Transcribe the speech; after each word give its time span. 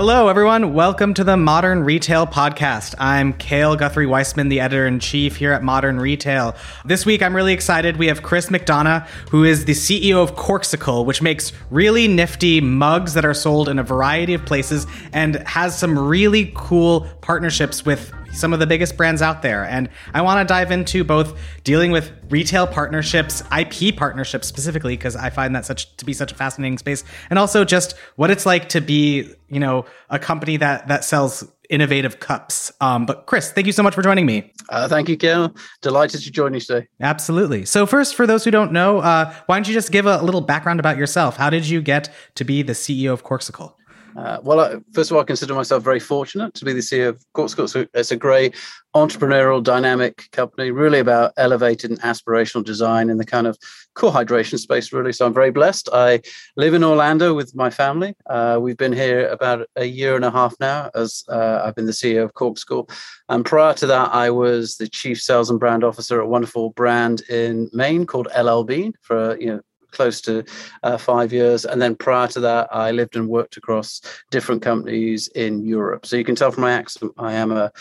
Hello, 0.00 0.28
everyone. 0.28 0.74
Welcome 0.74 1.12
to 1.14 1.24
the 1.24 1.36
Modern 1.36 1.82
Retail 1.82 2.24
Podcast. 2.24 2.94
I'm 3.00 3.32
Cale 3.32 3.74
Guthrie 3.74 4.06
Weissman, 4.06 4.48
the 4.48 4.60
editor 4.60 4.86
in 4.86 5.00
chief 5.00 5.34
here 5.34 5.50
at 5.50 5.64
Modern 5.64 5.98
Retail. 5.98 6.54
This 6.84 7.04
week, 7.04 7.20
I'm 7.20 7.34
really 7.34 7.52
excited. 7.52 7.96
We 7.96 8.06
have 8.06 8.22
Chris 8.22 8.46
McDonough, 8.48 9.08
who 9.30 9.42
is 9.42 9.64
the 9.64 9.72
CEO 9.72 10.22
of 10.22 10.36
Corkcicle, 10.36 11.04
which 11.04 11.20
makes 11.20 11.52
really 11.68 12.06
nifty 12.06 12.60
mugs 12.60 13.14
that 13.14 13.24
are 13.24 13.34
sold 13.34 13.68
in 13.68 13.80
a 13.80 13.82
variety 13.82 14.34
of 14.34 14.46
places 14.46 14.86
and 15.12 15.34
has 15.48 15.76
some 15.76 15.98
really 15.98 16.52
cool 16.54 17.08
partnerships 17.20 17.84
with 17.84 18.12
some 18.32 18.52
of 18.52 18.60
the 18.60 18.66
biggest 18.66 18.96
brands 18.96 19.22
out 19.22 19.42
there. 19.42 19.64
And 19.64 19.88
I 20.14 20.22
want 20.22 20.46
to 20.46 20.52
dive 20.52 20.70
into 20.70 21.04
both 21.04 21.38
dealing 21.64 21.90
with 21.90 22.12
retail 22.30 22.66
partnerships, 22.66 23.42
IP 23.56 23.96
partnerships 23.96 24.46
specifically, 24.46 24.96
because 24.96 25.16
I 25.16 25.30
find 25.30 25.54
that 25.54 25.64
such 25.64 25.96
to 25.96 26.04
be 26.04 26.12
such 26.12 26.32
a 26.32 26.34
fascinating 26.34 26.78
space, 26.78 27.04
and 27.30 27.38
also 27.38 27.64
just 27.64 27.96
what 28.16 28.30
it's 28.30 28.46
like 28.46 28.68
to 28.70 28.80
be, 28.80 29.32
you 29.48 29.60
know, 29.60 29.86
a 30.10 30.18
company 30.18 30.56
that 30.58 30.88
that 30.88 31.04
sells 31.04 31.44
innovative 31.68 32.20
cups. 32.20 32.72
Um, 32.80 33.06
but 33.06 33.26
Chris, 33.26 33.52
thank 33.52 33.66
you 33.66 33.72
so 33.72 33.82
much 33.82 33.94
for 33.94 34.02
joining 34.02 34.26
me. 34.26 34.52
Uh, 34.68 34.88
thank 34.88 35.08
you, 35.08 35.16
Cale. 35.16 35.54
Delighted 35.82 36.22
to 36.22 36.30
join 36.30 36.54
you 36.54 36.60
today. 36.60 36.88
Absolutely. 37.00 37.64
So 37.64 37.86
first, 37.86 38.14
for 38.14 38.26
those 38.26 38.44
who 38.44 38.50
don't 38.50 38.72
know, 38.72 38.98
uh, 38.98 39.34
why 39.46 39.56
don't 39.56 39.68
you 39.68 39.74
just 39.74 39.92
give 39.92 40.06
a 40.06 40.22
little 40.22 40.40
background 40.40 40.80
about 40.80 40.96
yourself? 40.96 41.36
How 41.36 41.50
did 41.50 41.68
you 41.68 41.82
get 41.82 42.12
to 42.36 42.44
be 42.44 42.62
the 42.62 42.72
CEO 42.72 43.12
of 43.12 43.24
Corkcicle? 43.24 43.74
Uh, 44.18 44.40
well, 44.42 44.58
I, 44.58 44.76
first 44.92 45.10
of 45.10 45.16
all, 45.16 45.22
I 45.22 45.24
consider 45.24 45.54
myself 45.54 45.84
very 45.84 46.00
fortunate 46.00 46.52
to 46.54 46.64
be 46.64 46.72
the 46.72 46.80
CEO 46.80 47.10
of 47.10 47.24
Corkcicle. 47.36 47.88
It's 47.94 48.10
a 48.10 48.16
great 48.16 48.56
entrepreneurial, 48.96 49.62
dynamic 49.62 50.28
company, 50.32 50.72
really 50.72 50.98
about 50.98 51.32
elevated 51.36 51.90
and 51.90 52.00
aspirational 52.00 52.64
design 52.64 53.10
in 53.10 53.18
the 53.18 53.24
kind 53.24 53.46
of 53.46 53.56
core 53.94 54.10
hydration 54.10 54.58
space, 54.58 54.92
really. 54.92 55.12
So 55.12 55.24
I'm 55.24 55.34
very 55.34 55.52
blessed. 55.52 55.88
I 55.92 56.22
live 56.56 56.74
in 56.74 56.82
Orlando 56.82 57.32
with 57.32 57.54
my 57.54 57.70
family. 57.70 58.16
Uh, 58.28 58.58
we've 58.60 58.76
been 58.76 58.92
here 58.92 59.28
about 59.28 59.68
a 59.76 59.84
year 59.84 60.16
and 60.16 60.24
a 60.24 60.32
half 60.32 60.56
now, 60.58 60.90
as 60.96 61.22
uh, 61.28 61.62
I've 61.64 61.76
been 61.76 61.86
the 61.86 61.92
CEO 61.92 62.24
of 62.24 62.34
Corkcicle. 62.34 62.90
And 63.28 63.44
prior 63.44 63.74
to 63.74 63.86
that, 63.86 64.12
I 64.12 64.30
was 64.30 64.78
the 64.78 64.88
chief 64.88 65.22
sales 65.22 65.48
and 65.48 65.60
brand 65.60 65.84
officer 65.84 66.20
at 66.20 66.24
a 66.24 66.28
wonderful 66.28 66.70
brand 66.70 67.20
in 67.28 67.70
Maine 67.72 68.04
called 68.04 68.26
LL 68.36 68.62
Bean 68.62 68.94
for 69.00 69.38
you 69.38 69.46
know 69.46 69.60
close 69.98 70.20
to 70.28 70.44
uh, 70.84 70.96
five 70.96 71.32
years. 71.32 71.64
And 71.64 71.82
then 71.82 71.96
prior 71.96 72.28
to 72.28 72.40
that, 72.40 72.68
I 72.70 72.92
lived 72.92 73.16
and 73.16 73.28
worked 73.28 73.56
across 73.56 74.00
different 74.30 74.62
companies 74.62 75.28
in 75.34 75.52
Europe. 75.76 76.06
So 76.06 76.16
you 76.16 76.24
can 76.24 76.36
tell 76.36 76.52
from 76.52 76.62
my 76.62 76.72
accent, 76.80 77.12
I 77.18 77.32
am 77.34 77.50
a 77.50 77.72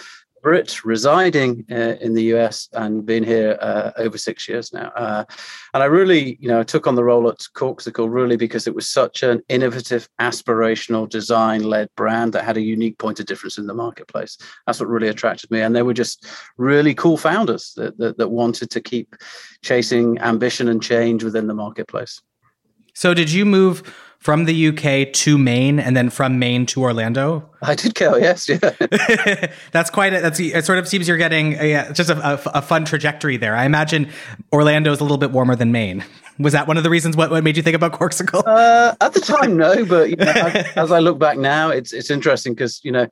Brit 0.42 0.84
residing 0.86 1.66
uh, 1.72 1.96
in 2.02 2.14
the 2.14 2.24
US 2.36 2.70
and 2.74 3.06
been 3.06 3.24
here 3.24 3.58
uh, 3.62 3.92
over 3.98 4.18
six 4.18 4.48
years 4.48 4.74
now. 4.74 4.92
Uh, 4.96 5.26
and 5.74 5.84
I 5.84 5.88
really, 5.88 6.38
you 6.40 6.48
know, 6.48 6.64
took 6.64 6.88
on 6.88 6.96
the 6.96 7.04
role 7.04 7.28
at 7.30 7.40
Corkcicle 7.56 8.12
really 8.12 8.38
because 8.38 8.68
it 8.68 8.76
was 8.76 8.90
such 8.90 9.24
an 9.24 9.42
innovative, 9.50 10.08
aspirational, 10.20 11.10
design-led 11.10 11.90
brand 11.96 12.34
that 12.34 12.44
had 12.44 12.58
a 12.58 12.62
unique 12.62 12.98
point 12.98 13.20
of 13.20 13.26
difference 13.26 13.58
in 13.58 13.68
the 13.68 13.74
marketplace. 13.74 14.38
That's 14.66 14.80
what 14.80 14.90
really 14.90 15.08
attracted 15.08 15.52
me. 15.52 15.62
And 15.62 15.76
they 15.76 15.84
were 15.84 15.94
just 15.94 16.26
really 16.58 16.94
cool 16.94 17.18
founders 17.18 17.74
that, 17.76 17.98
that, 17.98 18.18
that 18.18 18.30
wanted 18.30 18.70
to 18.72 18.82
keep 18.82 19.16
chasing 19.64 20.18
ambition 20.20 20.68
and 20.68 20.82
change 20.82 21.24
within 21.24 21.48
the 21.48 21.54
marketplace. 21.54 22.22
So 22.94 23.14
did 23.14 23.32
you 23.32 23.46
move 23.46 23.84
from 24.20 24.46
the 24.46 24.68
UK 24.68 25.14
to 25.14 25.38
Maine 25.38 25.80
and 25.80 25.96
then 25.96 26.10
from 26.10 26.40
Maine 26.40 26.66
to 26.68 26.82
Orlando? 26.82 27.50
I 27.62 27.76
did 27.76 27.96
go, 27.96 28.18
yes, 28.18 28.50
yeah. 28.50 28.58
that's 29.72 29.90
quite 29.90 30.14
a, 30.14 30.22
that's 30.22 30.40
it 30.40 30.66
sort 30.66 30.80
of 30.80 30.88
seems 30.88 31.08
you're 31.08 31.18
getting 31.18 31.54
a, 31.54 31.92
just 31.94 32.09
a, 32.09 32.18
a, 32.18 32.59
a, 32.59 32.62
fun 32.62 32.86
trajectory 32.86 33.38
there. 33.38 33.56
I 33.56 33.66
imagine 33.66 34.09
Orlando 34.52 34.92
is 34.92 35.00
a 35.00 35.04
little 35.04 35.18
bit 35.18 35.32
warmer 35.32 35.56
than 35.56 35.72
Maine. 35.72 36.04
Was 36.40 36.54
that 36.54 36.68
one 36.68 36.78
of 36.78 36.84
the 36.84 36.90
reasons 36.90 37.18
what, 37.18 37.32
what 37.32 37.44
made 37.44 37.58
you 37.58 37.64
think 37.64 37.76
about 37.76 37.94
Corkcicle? 37.94 38.44
Uh, 38.46 38.96
at 39.02 39.14
the 39.14 39.22
time, 39.22 39.58
no, 39.58 39.86
but 39.86 40.09
you 40.09 40.16
know, 40.18 40.26
as 40.76 40.92
I 40.92 41.00
look 41.00 41.18
back 41.18 41.38
now, 41.38 41.70
it's 41.70 41.94
it's 41.94 42.12
interesting 42.12 42.54
because 42.54 42.80
you 42.84 42.92
know 42.92 43.08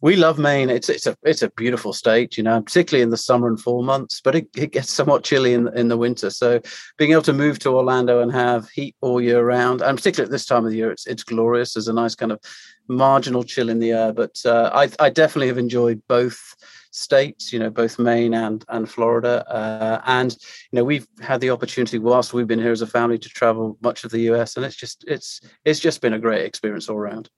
we 0.00 0.14
love 0.16 0.38
Maine. 0.38 0.70
It's 0.70 0.88
it's 0.88 1.06
a 1.06 1.16
it's 1.22 1.42
a 1.42 1.50
beautiful 1.50 1.92
state, 1.92 2.36
you 2.36 2.42
know, 2.42 2.60
particularly 2.62 3.02
in 3.02 3.10
the 3.10 3.16
summer 3.16 3.48
and 3.48 3.60
fall 3.60 3.82
months. 3.82 4.20
But 4.20 4.36
it, 4.36 4.48
it 4.56 4.72
gets 4.72 4.92
somewhat 4.92 5.24
chilly 5.24 5.54
in 5.54 5.68
in 5.76 5.88
the 5.88 5.96
winter. 5.96 6.30
So 6.30 6.60
being 6.96 7.12
able 7.12 7.22
to 7.22 7.32
move 7.32 7.58
to 7.60 7.70
Orlando 7.70 8.20
and 8.20 8.32
have 8.32 8.68
heat 8.70 8.94
all 9.00 9.20
year 9.20 9.44
round, 9.44 9.82
and 9.82 9.98
particularly 9.98 10.28
at 10.28 10.32
this 10.32 10.46
time 10.46 10.64
of 10.64 10.70
the 10.70 10.76
year, 10.76 10.92
it's 10.92 11.06
it's 11.06 11.24
glorious. 11.24 11.74
There's 11.74 11.88
a 11.88 11.92
nice 11.92 12.14
kind 12.14 12.32
of 12.32 12.40
marginal 12.86 13.42
chill 13.42 13.68
in 13.68 13.80
the 13.80 13.92
air. 13.92 14.12
But 14.12 14.40
uh, 14.44 14.70
I 14.72 14.88
I 15.04 15.10
definitely 15.10 15.48
have 15.48 15.58
enjoyed 15.58 16.00
both 16.08 16.54
states, 16.90 17.52
you 17.52 17.58
know, 17.58 17.70
both 17.70 17.98
Maine 17.98 18.34
and 18.34 18.64
and 18.68 18.88
Florida. 18.88 19.44
Uh, 19.50 20.00
and 20.06 20.32
you 20.70 20.76
know, 20.76 20.84
we've 20.84 21.08
had 21.20 21.40
the 21.40 21.50
opportunity 21.50 21.98
whilst 21.98 22.32
we've 22.32 22.46
been 22.46 22.60
here 22.60 22.72
as 22.72 22.82
a 22.82 22.86
family 22.86 23.18
to 23.18 23.28
travel 23.28 23.76
much 23.82 24.04
of 24.04 24.12
the 24.12 24.30
US, 24.32 24.56
and 24.56 24.64
it's 24.64 24.76
just 24.76 25.04
it's 25.08 25.40
it's 25.64 25.80
just 25.80 26.00
been 26.00 26.12
a 26.12 26.20
great 26.20 26.44
experience 26.44 26.88
all 26.88 26.96
around. 26.96 27.28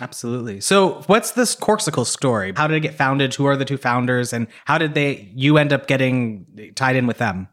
Absolutely. 0.00 0.60
So, 0.60 1.02
what's 1.06 1.32
this 1.32 1.56
Corkcicle 1.56 2.06
story? 2.06 2.52
How 2.56 2.66
did 2.66 2.76
it 2.76 2.80
get 2.80 2.94
founded? 2.94 3.34
Who 3.34 3.46
are 3.46 3.56
the 3.56 3.64
two 3.64 3.76
founders, 3.76 4.32
and 4.32 4.46
how 4.64 4.78
did 4.78 4.94
they 4.94 5.30
you 5.34 5.58
end 5.58 5.72
up 5.72 5.86
getting 5.86 6.72
tied 6.74 6.96
in 6.96 7.06
with 7.06 7.18
them? 7.18 7.48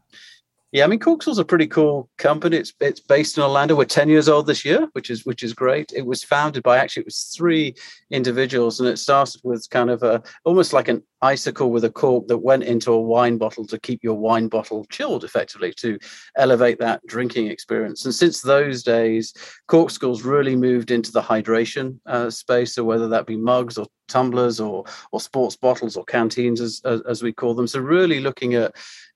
Yeah, 0.76 0.84
I 0.84 0.88
mean, 0.88 0.98
Corkcicle's 0.98 1.38
a 1.38 1.44
pretty 1.46 1.68
cool 1.68 2.10
company. 2.18 2.58
It's 2.58 2.74
it's 2.82 3.00
based 3.00 3.38
in 3.38 3.42
Orlando. 3.42 3.74
We're 3.74 3.86
ten 3.86 4.10
years 4.10 4.28
old 4.28 4.46
this 4.46 4.62
year, 4.62 4.86
which 4.92 5.08
is 5.08 5.24
which 5.24 5.42
is 5.42 5.54
great. 5.54 5.90
It 5.96 6.04
was 6.04 6.22
founded 6.22 6.62
by 6.62 6.76
actually 6.76 7.00
it 7.00 7.06
was 7.06 7.32
three 7.34 7.74
individuals, 8.10 8.78
and 8.78 8.86
it 8.86 8.98
started 8.98 9.40
with 9.42 9.66
kind 9.70 9.88
of 9.88 10.02
a 10.02 10.22
almost 10.44 10.74
like 10.74 10.88
an 10.88 11.02
icicle 11.22 11.70
with 11.70 11.82
a 11.84 11.90
cork 11.90 12.28
that 12.28 12.38
went 12.38 12.62
into 12.62 12.92
a 12.92 13.00
wine 13.00 13.38
bottle 13.38 13.66
to 13.68 13.80
keep 13.80 14.04
your 14.04 14.18
wine 14.18 14.48
bottle 14.48 14.84
chilled, 14.90 15.24
effectively 15.24 15.72
to 15.78 15.98
elevate 16.36 16.78
that 16.78 17.00
drinking 17.06 17.46
experience. 17.46 18.04
And 18.04 18.14
since 18.14 18.42
those 18.42 18.82
days, 18.82 19.32
Corkcicle's 19.68 20.24
really 20.24 20.56
moved 20.56 20.90
into 20.90 21.10
the 21.10 21.22
hydration 21.22 21.98
uh, 22.04 22.28
space. 22.28 22.74
So 22.74 22.84
whether 22.84 23.08
that 23.08 23.24
be 23.24 23.38
mugs 23.38 23.78
or 23.78 23.86
tumblers 24.08 24.60
or 24.60 24.84
or 25.12 25.20
sports 25.20 25.56
bottles 25.56 25.96
or 25.96 26.04
canteens, 26.04 26.60
as, 26.60 26.80
as 26.84 27.00
as 27.02 27.22
we 27.22 27.32
call 27.32 27.54
them, 27.54 27.66
so 27.66 27.80
really 27.80 28.20
looking 28.20 28.54
at 28.54 28.74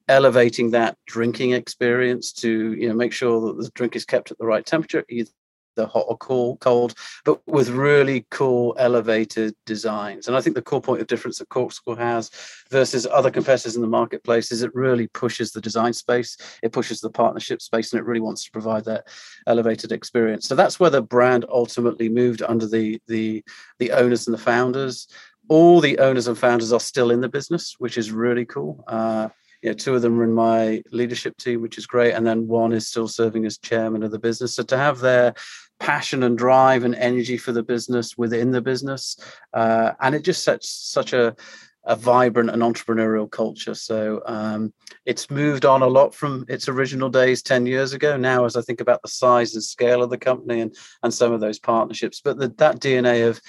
elevating 0.09 0.71
that 0.71 0.97
drinking 1.07 1.53
experience 1.53 2.33
to 2.33 2.73
you 2.75 2.89
know 2.89 2.95
make 2.95 3.13
sure 3.13 3.41
that 3.41 3.63
the 3.63 3.71
drink 3.75 3.95
is 3.95 4.05
kept 4.05 4.31
at 4.31 4.39
the 4.39 4.47
right 4.47 4.67
temperature 4.67 5.05
either 5.09 5.31
hot 5.79 6.07
or 6.09 6.17
cool 6.19 6.57
cold 6.59 6.95
but 7.25 7.41
with 7.47 7.69
really 7.71 8.27
cool 8.31 8.75
elevated 8.79 9.55
designs. 9.67 10.29
And 10.29 10.37
i 10.37 10.41
think 10.41 10.55
the 10.55 10.63
core 10.63 10.81
point 10.81 11.01
of 11.01 11.07
difference 11.07 11.39
that 11.39 11.49
corkcicle 11.49 11.97
has 11.99 12.31
versus 12.71 13.07
other 13.07 13.31
competitors 13.31 13.77
in 13.77 13.83
the 13.83 13.89
marketplace 13.89 14.53
is 14.53 14.63
it 14.63 14.75
really 14.75 15.07
pushes 15.09 15.53
the 15.53 15.61
design 15.61 15.93
space 15.93 16.37
it 16.63 16.73
pushes 16.73 17.01
the 17.01 17.11
partnership 17.11 17.63
space 17.63 17.93
and 17.93 18.01
it 18.01 18.07
really 18.07 18.21
wants 18.21 18.45
to 18.45 18.51
provide 18.51 18.85
that 18.85 19.07
elevated 19.47 19.93
experience. 19.93 20.47
So 20.47 20.55
that's 20.55 20.81
where 20.81 20.91
the 20.91 21.03
brand 21.03 21.45
ultimately 21.49 22.09
moved 22.09 22.43
under 22.43 22.67
the 22.67 23.01
the 23.07 23.45
the 23.79 23.93
owners 23.93 24.27
and 24.27 24.35
the 24.35 24.43
founders. 24.43 25.09
All 25.49 25.81
the 25.81 25.99
owners 25.99 26.29
and 26.29 26.39
founders 26.39 26.73
are 26.73 26.81
still 26.81 27.11
in 27.11 27.21
the 27.21 27.29
business 27.29 27.75
which 27.79 27.99
is 27.99 28.13
really 28.13 28.45
cool. 28.45 28.85
Uh, 28.87 29.29
you 29.63 29.71
know, 29.71 29.75
two 29.75 29.95
of 29.95 30.03
them 30.03 30.19
are 30.21 30.25
in 30.25 30.33
my 30.33 30.83
leadership 30.91 31.37
team, 31.37 31.61
which 31.61 31.79
is 31.79 31.87
great, 31.87 32.13
and 32.13 32.27
then 32.27 32.49
one 32.49 32.73
is 32.73 32.87
still 32.87 33.09
serving 33.09 33.45
as 33.47 33.59
chairman 33.59 34.03
of 34.03 34.11
the 34.11 34.19
business. 34.19 34.55
So 34.55 34.63
to 34.65 34.77
have 34.77 35.01
their 35.01 35.35
passion 35.79 36.23
and 36.23 36.37
drive 36.37 36.85
and 36.85 36.95
energy 36.95 37.37
for 37.37 37.53
the 37.53 37.63
business 37.63 38.17
within 38.17 38.51
the 38.51 38.61
business, 38.61 39.17
uh, 39.53 39.93
and 40.01 40.15
it 40.15 40.23
just 40.23 40.45
sets 40.45 40.69
such 40.69 41.13
a 41.13 41.37
a 41.85 41.97
vibrant 41.97 42.51
and 42.51 42.63
entrepreneurial 42.63 43.31
culture. 43.31 43.75
So 43.75 44.23
um, 44.27 44.73
it's 45.07 45.31
moved 45.31 45.65
on 45.65 45.83
a 45.83 45.87
lot 45.87 46.15
from 46.15 46.45
its 46.49 46.69
original 46.69 47.09
days 47.09 47.43
10 47.43 47.67
years 47.67 47.95
ago. 47.95 48.17
Now, 48.17 48.45
as 48.45 48.55
I 48.55 48.63
think 48.63 48.81
about 48.81 49.01
the 49.03 49.09
size 49.09 49.55
and 49.55 49.65
scale 49.65 50.03
of 50.03 50.11
the 50.11 50.19
company 50.19 50.61
and, 50.61 50.77
and 51.03 51.13
some 51.13 51.33
of 51.33 51.41
those 51.41 51.59
partnerships, 51.59 52.21
but 52.23 52.39
the, 52.39 52.49
that 52.59 52.81
DNA 52.81 53.29
of 53.29 53.41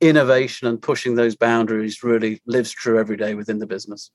innovation 0.00 0.68
and 0.68 0.80
pushing 0.80 1.14
those 1.14 1.36
boundaries 1.36 2.02
really 2.02 2.40
lives 2.46 2.70
true 2.70 2.98
every 2.98 3.16
day 3.16 3.34
within 3.34 3.58
the 3.58 3.66
business. 3.66 4.10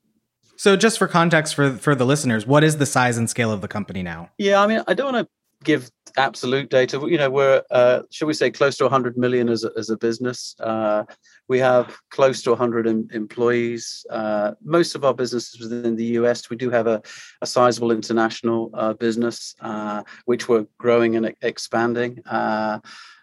So, 0.56 0.76
just 0.76 0.98
for 0.98 1.06
context 1.06 1.54
for 1.54 1.72
for 1.72 1.94
the 1.94 2.06
listeners, 2.06 2.46
what 2.46 2.64
is 2.64 2.78
the 2.78 2.86
size 2.86 3.18
and 3.18 3.28
scale 3.28 3.52
of 3.52 3.60
the 3.60 3.68
company 3.68 4.02
now? 4.02 4.30
Yeah, 4.38 4.62
I 4.62 4.66
mean, 4.66 4.82
I 4.86 4.94
don't 4.94 5.12
want 5.12 5.26
to 5.26 5.32
give 5.64 5.90
absolute 6.16 6.70
data. 6.70 6.98
You 7.06 7.18
know, 7.18 7.30
we're 7.30 7.62
uh, 7.70 8.02
should 8.10 8.26
we 8.26 8.34
say 8.34 8.50
close 8.50 8.76
to 8.78 8.84
100 8.84 9.16
million 9.18 9.48
as 9.48 9.64
a, 9.64 9.70
as 9.76 9.90
a 9.90 9.96
business. 9.96 10.54
Uh, 10.60 11.04
we 11.48 11.58
have 11.58 11.96
close 12.10 12.42
to 12.42 12.50
100 12.50 12.86
em- 12.86 13.08
employees. 13.12 14.06
Uh, 14.10 14.52
most 14.62 14.94
of 14.94 15.04
our 15.04 15.14
business 15.14 15.54
is 15.54 15.60
within 15.60 15.96
the 15.96 16.04
US. 16.20 16.48
We 16.48 16.56
do 16.56 16.70
have 16.70 16.86
a, 16.86 17.02
a 17.42 17.46
sizable 17.46 17.90
international 17.90 18.70
uh, 18.74 18.94
business, 18.94 19.54
uh, 19.60 20.02
which 20.24 20.48
we're 20.48 20.66
growing 20.78 21.16
and 21.16 21.34
expanding. 21.42 22.22
Uh, 22.26 22.80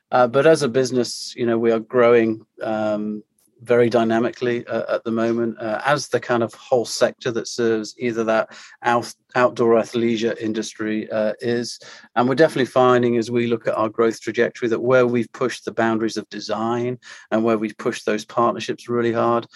but 0.09 0.45
as 0.45 0.61
a 0.61 0.69
business, 0.69 1.33
you 1.35 1.45
know, 1.45 1.57
we 1.57 1.71
are 1.71 1.79
growing 1.79 2.45
um, 2.61 3.23
very 3.63 3.89
dynamically 3.89 4.65
uh, 4.67 4.95
at 4.95 5.03
the 5.03 5.11
moment 5.11 5.59
uh, 5.59 5.81
as 5.85 6.07
the 6.09 6.19
kind 6.19 6.43
of 6.43 6.53
whole 6.53 6.85
sector 6.85 7.31
that 7.31 7.47
serves 7.47 7.95
either 7.97 8.23
that 8.23 8.49
out, 8.83 9.13
outdoor 9.35 9.75
athleisure 9.75 10.37
industry 10.39 11.09
uh, 11.11 11.33
is. 11.39 11.79
And 12.15 12.27
we're 12.27 12.35
definitely 12.35 12.65
finding 12.65 13.17
as 13.17 13.31
we 13.31 13.47
look 13.47 13.67
at 13.67 13.75
our 13.75 13.89
growth 13.89 14.21
trajectory 14.21 14.69
that 14.69 14.81
where 14.81 15.07
we've 15.07 15.31
pushed 15.33 15.65
the 15.65 15.71
boundaries 15.71 16.17
of 16.17 16.29
design 16.29 16.99
and 17.31 17.43
where 17.43 17.57
we've 17.57 17.77
pushed 17.77 18.05
those 18.05 18.25
partnerships 18.25 18.89
really 18.89 19.13
hard 19.13 19.47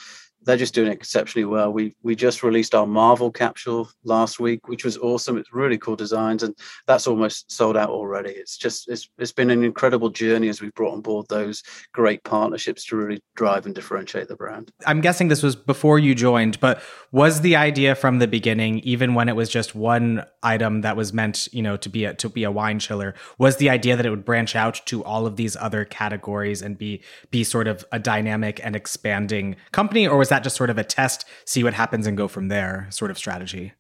they're 0.47 0.55
just 0.55 0.73
doing 0.73 0.89
exceptionally 0.89 1.43
well. 1.43 1.71
We 1.73 1.93
we 2.03 2.15
just 2.15 2.41
released 2.41 2.73
our 2.73 2.87
Marvel 2.87 3.29
capsule 3.29 3.89
last 4.05 4.39
week, 4.39 4.69
which 4.69 4.85
was 4.85 4.97
awesome. 4.97 5.37
It's 5.37 5.53
really 5.53 5.77
cool 5.77 5.97
designs, 5.97 6.41
and 6.41 6.55
that's 6.87 7.05
almost 7.05 7.51
sold 7.51 7.75
out 7.75 7.89
already. 7.89 8.29
It's 8.29 8.57
just 8.57 8.87
it's 8.87 9.09
it's 9.17 9.33
been 9.33 9.49
an 9.49 9.65
incredible 9.65 10.09
journey 10.09 10.47
as 10.47 10.61
we've 10.61 10.73
brought 10.73 10.93
on 10.93 11.01
board 11.01 11.25
those 11.27 11.63
great 11.93 12.23
partnerships 12.23 12.85
to 12.85 12.95
really 12.95 13.21
drive 13.35 13.65
and 13.65 13.75
differentiate 13.75 14.29
the 14.29 14.37
brand. 14.37 14.71
I'm 14.85 15.01
guessing 15.01 15.27
this 15.27 15.43
was 15.43 15.57
before 15.57 15.99
you 15.99 16.15
joined, 16.15 16.61
but 16.61 16.81
was 17.11 17.41
the 17.41 17.57
idea 17.57 17.93
from 17.93 18.19
the 18.19 18.27
beginning, 18.27 18.79
even 18.79 19.15
when 19.15 19.27
it 19.27 19.35
was 19.35 19.49
just 19.49 19.75
one 19.75 20.23
item 20.43 20.79
that 20.79 20.95
was 20.95 21.11
meant, 21.11 21.49
you 21.51 21.61
know, 21.61 21.75
to 21.75 21.89
be 21.89 22.05
a 22.05 22.13
to 22.13 22.29
be 22.29 22.45
a 22.45 22.51
wine 22.51 22.79
chiller, 22.79 23.15
was 23.37 23.57
the 23.57 23.69
idea 23.69 23.97
that 23.97 24.05
it 24.05 24.11
would 24.11 24.23
branch 24.23 24.55
out 24.55 24.79
to 24.85 25.03
all 25.03 25.27
of 25.27 25.35
these 25.35 25.57
other 25.57 25.83
categories 25.83 26.61
and 26.61 26.77
be 26.77 27.01
be 27.31 27.43
sort 27.43 27.67
of 27.67 27.83
a 27.91 27.99
dynamic 27.99 28.61
and 28.63 28.77
expanding 28.77 29.57
company, 29.73 30.07
or 30.07 30.17
was 30.17 30.29
that 30.29 30.36
just 30.43 30.55
sort 30.55 30.69
of 30.69 30.77
a 30.77 30.83
test, 30.83 31.25
see 31.45 31.63
what 31.63 31.73
happens, 31.73 32.07
and 32.07 32.17
go 32.17 32.27
from 32.27 32.47
there 32.47 32.87
sort 32.89 33.11
of 33.11 33.17
strategy? 33.17 33.73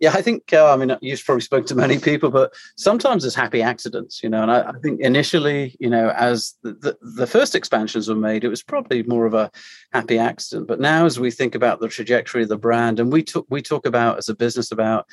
Yeah, 0.00 0.12
I 0.12 0.22
think, 0.22 0.52
uh, 0.52 0.72
I 0.72 0.76
mean, 0.76 0.96
you've 1.00 1.24
probably 1.24 1.40
spoken 1.40 1.66
to 1.68 1.74
many 1.76 1.98
people, 1.98 2.30
but 2.30 2.52
sometimes 2.76 3.22
there's 3.22 3.34
happy 3.34 3.62
accidents, 3.62 4.22
you 4.22 4.28
know. 4.28 4.42
And 4.42 4.50
I, 4.50 4.70
I 4.70 4.72
think 4.82 5.00
initially, 5.00 5.76
you 5.78 5.88
know, 5.88 6.10
as 6.10 6.54
the, 6.62 6.72
the, 6.72 6.98
the, 7.16 7.26
first 7.28 7.54
expansions 7.54 8.08
were 8.08 8.16
made, 8.16 8.42
it 8.42 8.48
was 8.48 8.62
probably 8.62 9.04
more 9.04 9.24
of 9.24 9.34
a 9.34 9.52
happy 9.92 10.18
accident. 10.18 10.66
But 10.66 10.80
now, 10.80 11.06
as 11.06 11.20
we 11.20 11.30
think 11.30 11.54
about 11.54 11.80
the 11.80 11.88
trajectory 11.88 12.42
of 12.42 12.48
the 12.48 12.58
brand, 12.58 12.98
and 12.98 13.12
we 13.12 13.22
talk, 13.22 13.46
we 13.48 13.62
talk 13.62 13.86
about 13.86 14.18
as 14.18 14.28
a 14.28 14.34
business 14.34 14.72
about 14.72 15.06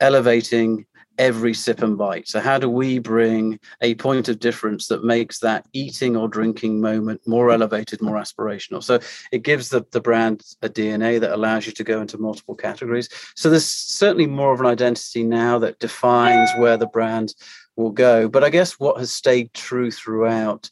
elevating 0.00 0.84
every 1.18 1.54
sip 1.54 1.82
and 1.82 1.96
bite. 1.96 2.28
So, 2.28 2.40
how 2.40 2.58
do 2.58 2.68
we 2.68 2.98
bring 2.98 3.58
a 3.80 3.94
point 3.94 4.28
of 4.28 4.38
difference 4.38 4.88
that 4.88 5.04
makes 5.04 5.38
that 5.40 5.66
eating 5.72 6.16
or 6.16 6.28
drinking 6.28 6.80
moment 6.80 7.20
more 7.26 7.50
elevated, 7.50 8.02
more 8.02 8.16
aspirational? 8.16 8.82
So, 8.82 9.00
it 9.32 9.42
gives 9.42 9.68
the, 9.68 9.84
the 9.92 10.00
brand 10.00 10.42
a 10.62 10.68
DNA 10.68 11.20
that 11.20 11.32
allows 11.32 11.66
you 11.66 11.72
to 11.72 11.84
go 11.84 12.00
into 12.00 12.18
multiple 12.18 12.54
categories. 12.54 13.08
So, 13.34 13.50
there's 13.50 13.66
certainly 13.66 14.26
more 14.26 14.52
of 14.52 14.60
an 14.60 14.66
identity 14.66 15.22
now 15.22 15.58
that 15.60 15.78
defines 15.78 16.50
where 16.58 16.76
the 16.76 16.86
brand 16.86 17.34
will 17.76 17.90
go. 17.90 18.28
But 18.28 18.44
I 18.44 18.50
guess 18.50 18.80
what 18.80 18.98
has 18.98 19.12
stayed 19.12 19.52
true 19.52 19.90
throughout 19.90 20.70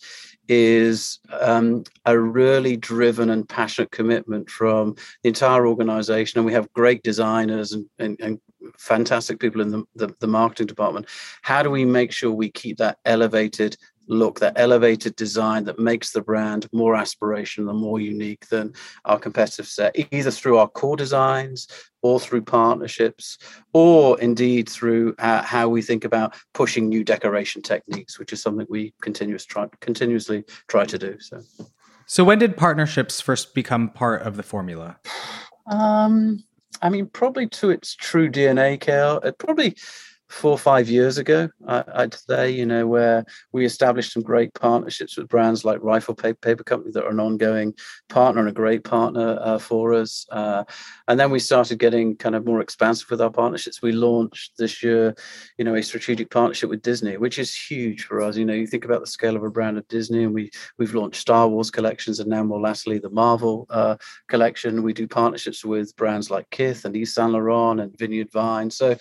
is 0.49 1.21
um, 1.41 1.85
a 2.05 2.19
really 2.19 2.77
driven 2.77 3.31
and 3.31 3.49
passionate 3.49 3.91
commitment 3.91 4.51
from 4.51 4.95
the 5.23 5.29
entire 5.29 5.67
organization. 5.67 6.39
And 6.39 6.47
we 6.47 6.53
have 6.53 6.73
great 6.73 7.03
designers 7.03 7.73
and, 7.73 7.87
and, 7.99 8.21
and 8.21 8.41
fantastic 8.79 9.41
people 9.41 9.61
in 9.61 9.71
the, 9.71 9.85
the, 9.95 10.15
the 10.21 10.27
marketing 10.27 10.67
department. 10.67 11.07
How 11.43 11.63
do 11.63 11.71
we 11.71 11.85
make 11.85 12.13
sure 12.13 12.31
we 12.33 12.51
keep 12.51 12.79
that 12.79 12.99
elevated 13.05 13.77
look, 14.09 14.41
that 14.41 14.55
elevated 14.57 15.17
design 15.17 15.65
that 15.65 15.79
makes 15.79 16.13
the 16.13 16.21
brand 16.21 16.69
more 16.73 16.95
aspirational 16.95 17.71
and 17.71 17.79
more 17.79 18.01
unique 18.01 18.49
than 18.49 18.73
our 19.05 19.19
competitive 19.19 19.67
set, 19.67 19.97
either 20.13 20.31
through 20.31 20.59
our 20.59 20.69
core 20.69 20.97
designs 20.97 21.69
or 22.03 22.21
through 22.21 22.43
partnerships, 22.43 23.39
or 23.73 24.21
indeed 24.21 24.69
through 24.69 25.15
uh, 25.19 25.43
how 25.43 25.69
we 25.69 25.81
think 25.81 26.05
about 26.05 26.35
pushing 26.53 26.89
new 26.89 27.03
decoration 27.03 27.63
techniques, 27.63 28.19
which 28.19 28.33
is 28.33 28.43
something 28.43 28.67
we 28.69 28.93
continuous 29.01 29.45
try, 29.45 29.67
continuously 29.81 30.45
try 30.69 30.85
to 30.85 30.99
do. 30.99 31.17
So, 31.21 31.41
so 32.07 32.25
when 32.25 32.39
did 32.39 32.57
partnerships 32.57 33.21
first 33.21 33.55
become 33.55 33.89
part 33.89 34.23
of 34.23 34.37
the 34.37 34.43
formula? 34.43 34.99
Um, 35.67 36.45
I 36.85 36.91
mean, 36.91 37.07
probably 37.07 37.49
to 37.49 37.71
its 37.71 37.95
true 37.95 38.31
DNA, 38.31 38.79
Cale. 38.79 39.19
It 39.25 39.39
probably 39.39 39.75
four 40.35 40.51
or 40.51 40.59
five 40.59 40.89
years 40.89 41.17
ago, 41.17 41.49
I'd 41.67 42.13
say, 42.13 42.51
you 42.51 42.67
know, 42.67 42.89
where 42.89 43.25
we 43.53 43.65
established 43.65 44.13
some 44.13 44.23
great 44.23 44.53
partnerships 44.55 45.17
with 45.17 45.29
brands 45.29 45.65
like 45.65 45.83
Rifle 45.83 46.15
Paper 46.15 46.65
Company 46.65 46.91
that 46.93 47.05
are 47.05 47.11
an 47.11 47.21
ongoing 47.21 47.73
partner 48.09 48.41
and 48.41 48.49
a 48.49 48.53
great 48.53 48.83
partner 48.83 49.39
uh, 49.41 49.59
for 49.59 49.95
us. 49.95 50.27
Uh, 50.33 50.65
and 51.07 51.21
then 51.21 51.31
we 51.31 51.39
started 51.39 51.79
getting 51.79 52.17
kind 52.17 52.35
of 52.35 52.45
more 52.45 52.61
expansive 52.61 53.09
with 53.11 53.21
our 53.21 53.31
partnerships. 53.31 53.81
We 53.81 53.93
launched 53.93 54.59
this 54.59 54.83
year, 54.83 55.15
you 55.57 55.65
know, 55.65 55.77
a 55.77 55.83
strategic 55.83 56.31
partnership 56.31 56.69
with 56.69 56.83
Disney, 56.83 57.17
which 57.17 57.39
is 57.39 57.55
huge 57.55 58.05
for 58.05 58.21
us. 58.21 58.37
You 58.37 58.45
know, 58.45 58.55
you 58.55 58.67
think 58.67 58.85
about 58.85 59.01
the 59.03 59.07
scale 59.07 59.37
of 59.37 59.45
a 59.45 59.51
brand 59.51 59.79
of 59.79 59.87
Disney, 59.87 60.25
and 60.25 60.35
we 60.35 60.51
we've 60.79 60.95
launched 60.95 61.21
Star 61.21 61.47
Wars 61.47 61.71
collections, 61.71 62.19
and 62.19 62.29
now 62.29 62.43
more 62.43 62.61
lastly 62.61 62.99
the 62.99 63.11
Marvel 63.11 63.67
uh, 63.71 63.97
collection. 64.29 64.83
We 64.83 64.95
do 64.95 65.07
partnerships 65.07 65.65
with 65.65 65.95
brands 65.95 66.29
like 66.29 66.51
Kith 66.51 66.85
and 66.85 66.97
Yves 66.97 67.15
Saint 67.15 67.31
Laurent 67.31 67.81
and 67.81 67.97
Vineyard 67.97 68.33
Vine. 68.33 68.71
So 68.71 68.97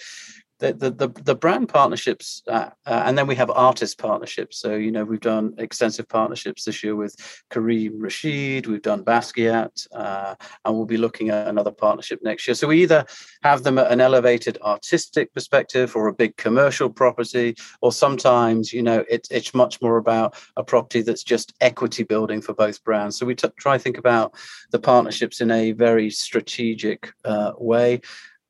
the, 0.72 0.92
the, 0.92 1.22
the, 1.24 1.36
brand 1.36 1.68
partnerships, 1.68 2.42
uh, 2.48 2.70
uh, 2.86 3.04
and 3.06 3.18
then 3.18 3.28
we 3.28 3.36
have 3.36 3.50
artist 3.52 3.98
partnerships. 3.98 4.60
So, 4.60 4.76
you 4.76 4.92
know, 4.92 5.04
we've 5.04 5.20
done 5.20 5.54
extensive 5.58 6.08
partnerships 6.08 6.64
this 6.64 6.84
year 6.84 6.96
with 6.96 7.16
Karim 7.50 8.00
Rashid, 8.00 8.68
we've 8.68 8.82
done 8.82 9.04
Basquiat, 9.04 9.88
uh, 9.94 10.36
and 10.64 10.76
we'll 10.76 10.86
be 10.86 10.98
looking 10.98 11.30
at 11.30 11.48
another 11.48 11.72
partnership 11.72 12.20
next 12.24 12.48
year. 12.48 12.56
So, 12.56 12.68
we 12.68 12.82
either 12.82 13.06
have 13.44 13.64
them 13.64 13.78
at 13.78 13.92
an 13.92 14.00
elevated 14.00 14.58
artistic 14.62 15.34
perspective 15.34 15.96
or 15.96 16.08
a 16.08 16.14
big 16.14 16.38
commercial 16.38 16.90
property, 16.90 17.56
or 17.82 17.92
sometimes, 17.92 18.72
you 18.72 18.84
know, 18.84 19.04
it, 19.10 19.28
it's 19.30 19.54
much 19.54 19.82
more 19.82 19.98
about 19.98 20.36
a 20.56 20.64
property 20.64 21.02
that's 21.02 21.24
just 21.24 21.54
equity 21.60 22.04
building 22.04 22.42
for 22.42 22.54
both 22.54 22.82
brands. 22.84 23.18
So, 23.18 23.26
we 23.26 23.36
t- 23.36 23.50
try 23.58 23.78
to 23.78 23.84
think 23.84 23.98
about 23.98 24.34
the 24.72 24.80
partnerships 24.80 25.42
in 25.42 25.52
a 25.52 25.74
very 25.74 26.10
strategic 26.10 27.12
uh, 27.26 27.52
way 27.58 28.02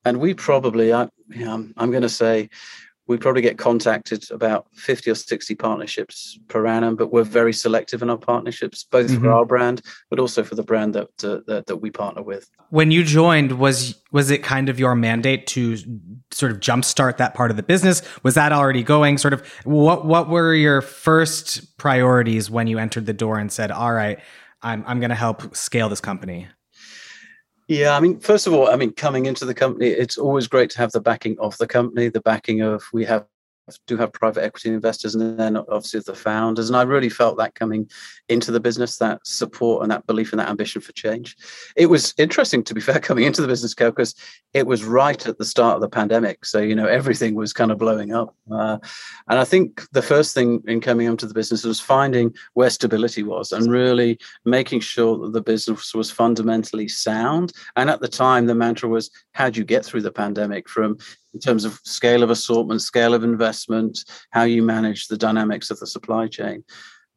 and 0.06 0.20
we 0.20 0.34
probably 0.34 0.94
I, 0.94 1.10
you 1.30 1.46
know, 1.46 1.54
I'm, 1.54 1.74
I'm 1.78 1.92
going 1.92 2.04
to 2.04 2.10
say 2.10 2.50
we 3.06 3.18
probably 3.18 3.42
get 3.42 3.58
contacted 3.58 4.32
about 4.32 4.66
50 4.76 5.12
or 5.12 5.16
60 5.16 5.56
partnerships 5.56 6.40
per 6.48 6.66
annum 6.66 6.96
but 6.96 7.12
we're 7.12 7.24
very 7.24 7.54
selective 7.54 8.02
in 8.02 8.10
our 8.10 8.18
partnerships 8.18 8.86
both 8.90 9.12
mm-hmm. 9.12 9.24
for 9.24 9.32
our 9.32 9.46
brand 9.46 9.82
but 10.10 10.20
also 10.20 10.44
for 10.44 10.56
the 10.56 10.64
brand 10.64 10.96
that, 10.96 11.10
uh, 11.24 11.40
that 11.48 11.66
that 11.68 11.78
we 11.78 11.92
partner 11.92 12.22
with. 12.22 12.50
When 12.70 12.92
you 12.92 13.04
joined 13.04 13.60
was 13.60 14.02
was 14.12 14.30
it 14.32 14.44
kind 14.44 14.70
of 14.70 14.80
your 14.80 14.96
mandate 14.96 15.48
to 15.48 15.78
sort 16.32 16.52
of 16.52 16.60
jumpstart 16.60 17.18
that 17.18 17.34
part 17.34 17.52
of 17.52 17.58
the 17.58 17.64
business? 17.64 18.02
Was 18.24 18.36
that 18.36 18.52
already 18.52 18.84
going? 18.84 19.18
Sort 19.18 19.34
of 19.34 19.46
what 19.64 20.06
what 20.06 20.30
were 20.30 20.54
your 20.54 20.82
first 20.82 21.78
priorities 21.78 22.50
when 22.50 22.68
you 22.68 22.78
entered 22.80 23.06
the 23.06 23.14
door 23.14 23.38
and 23.38 23.52
said 23.52 23.72
all 23.72 23.92
right 23.92 24.20
i'm 24.62 24.84
i'm 24.88 25.00
going 25.00 25.10
to 25.10 25.16
help 25.16 25.56
scale 25.56 25.90
this 25.90 26.00
company 26.00 26.48
yeah, 27.68 27.96
I 27.96 28.00
mean, 28.00 28.20
first 28.20 28.48
of 28.48 28.54
all, 28.54 28.70
I 28.70 28.76
mean, 28.76 28.92
coming 28.92 29.26
into 29.26 29.46
the 29.46 29.54
company, 29.54 29.88
it's 29.88 30.18
always 30.18 30.48
great 30.48 30.70
to 30.72 30.78
have 30.80 30.92
the 30.92 31.02
backing 31.02 31.38
of 31.40 31.58
the 31.58 31.68
company, 31.68 32.10
the 32.10 32.22
backing 32.22 32.62
of 32.62 32.84
we 32.92 33.06
have 33.06 33.26
do 33.88 33.98
have 33.98 34.12
private 34.12 34.44
equity 34.44 34.70
investors 34.70 35.16
and 35.16 35.40
then 35.40 35.58
obviously 35.58 36.02
the 36.02 36.16
founders. 36.16 36.70
And 36.70 36.76
I 36.76 36.84
really 36.84 37.10
felt 37.10 37.38
that 37.38 37.56
coming 37.56 37.90
into 38.30 38.52
the 38.52 38.60
business, 38.60 38.98
that 38.98 39.26
support 39.26 39.84
and 39.84 39.92
that 39.92 40.06
belief 40.06 40.32
and 40.34 40.40
that 40.40 40.50
ambition 40.50 40.82
for 40.82 40.92
change. 40.94 41.36
It 41.76 41.88
was 41.88 42.14
interesting, 42.18 42.64
to 42.66 42.74
be 42.74 42.82
fair, 42.82 43.00
coming 43.00 43.26
into 43.26 43.42
the 43.42 43.48
business, 43.48 43.74
because 43.74 44.16
it 44.54 44.68
was 44.68 44.84
right 44.84 45.26
at 45.26 45.38
the 45.38 45.46
start 45.46 45.76
of 45.76 45.82
the 45.82 45.90
pandemic. 45.90 46.46
So, 46.46 46.60
you 46.60 46.76
know, 46.76 46.88
everything 46.88 47.36
was 47.36 47.54
kind 47.54 47.72
of 47.72 47.78
blowing 47.78 48.14
up. 48.14 48.36
Uh, 48.52 48.78
and 49.30 49.40
I 49.40 49.46
think 49.46 49.90
the 49.92 50.02
first 50.02 50.34
thing 50.34 50.62
in 50.68 50.82
coming 50.82 51.08
into 51.08 51.26
the 51.26 51.34
business 51.34 51.64
was 51.64 51.80
finding 51.80 52.34
where 52.54 52.70
stability 52.70 53.24
was 53.24 53.52
and 53.52 53.72
really 53.72 54.20
making 54.46 54.82
sure 54.82 55.18
that 55.20 55.34
the 55.34 55.42
business 55.42 55.94
was 55.94 56.12
fundamentally 56.12 56.88
sound. 56.88 57.54
And 57.76 57.90
at 57.90 58.02
the 58.02 58.08
time, 58.08 58.46
the 58.46 58.56
mantra 58.56 58.90
was, 58.90 59.10
how 59.32 59.50
do 59.50 59.60
you 59.60 59.66
get 59.66 59.86
through 59.86 60.02
the 60.02 60.12
pandemic 60.12 60.68
from 60.70 60.98
in 61.34 61.40
terms 61.40 61.66
of 61.66 61.80
scale 61.84 62.24
of 62.24 62.30
assortment, 62.30 62.82
scale 62.82 63.14
of 63.14 63.24
investment, 63.24 64.00
how 64.32 64.44
you 64.44 64.64
manage 64.64 65.08
the 65.08 65.18
dynamics 65.18 65.72
of 65.72 65.80
the 65.80 65.88
supply 65.88 66.28
chain. 66.28 66.64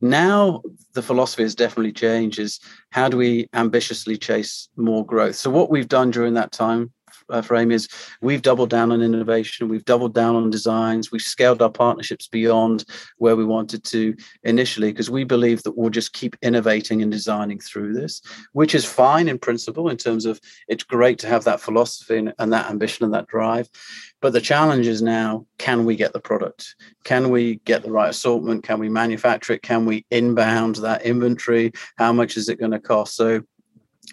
Now 0.00 0.62
the 0.94 1.02
philosophy 1.02 1.42
has 1.42 1.54
definitely 1.54 1.92
changed 1.92 2.38
is 2.38 2.60
how 2.90 3.08
do 3.08 3.16
we 3.16 3.48
ambitiously 3.54 4.16
chase 4.16 4.68
more 4.76 5.04
growth? 5.06 5.36
So 5.36 5.50
what 5.50 5.70
we've 5.70 5.88
done 5.88 6.10
during 6.10 6.34
that 6.34 6.52
time 6.52 6.92
uh, 7.30 7.42
frame 7.42 7.70
is 7.70 7.88
we've 8.20 8.42
doubled 8.42 8.70
down 8.70 8.92
on 8.92 9.02
innovation, 9.02 9.68
we've 9.68 9.84
doubled 9.84 10.14
down 10.14 10.36
on 10.36 10.50
designs, 10.50 11.10
we've 11.10 11.22
scaled 11.22 11.62
our 11.62 11.70
partnerships 11.70 12.28
beyond 12.28 12.84
where 13.18 13.36
we 13.36 13.44
wanted 13.44 13.84
to 13.84 14.14
initially 14.44 14.92
because 14.92 15.10
we 15.10 15.24
believe 15.24 15.62
that 15.62 15.76
we'll 15.76 15.90
just 15.90 16.12
keep 16.12 16.36
innovating 16.42 17.02
and 17.02 17.10
designing 17.10 17.58
through 17.58 17.92
this, 17.92 18.20
which 18.52 18.74
is 18.74 18.84
fine 18.84 19.28
in 19.28 19.38
principle 19.38 19.88
in 19.88 19.96
terms 19.96 20.26
of 20.26 20.40
it's 20.68 20.84
great 20.84 21.18
to 21.18 21.26
have 21.26 21.44
that 21.44 21.60
philosophy 21.60 22.18
and, 22.18 22.32
and 22.38 22.52
that 22.52 22.70
ambition 22.70 23.04
and 23.04 23.14
that 23.14 23.26
drive. 23.26 23.68
But 24.20 24.32
the 24.32 24.40
challenge 24.40 24.86
is 24.86 25.02
now 25.02 25.46
can 25.58 25.84
we 25.84 25.96
get 25.96 26.12
the 26.12 26.20
product? 26.20 26.74
Can 27.04 27.30
we 27.30 27.56
get 27.64 27.82
the 27.82 27.90
right 27.90 28.10
assortment? 28.10 28.64
Can 28.64 28.78
we 28.78 28.88
manufacture 28.88 29.52
it? 29.54 29.62
Can 29.62 29.86
we 29.86 30.04
inbound 30.10 30.76
that 30.76 31.02
inventory? 31.02 31.72
How 31.96 32.12
much 32.12 32.36
is 32.36 32.48
it 32.48 32.58
going 32.58 32.72
to 32.72 32.80
cost? 32.80 33.14
So 33.16 33.42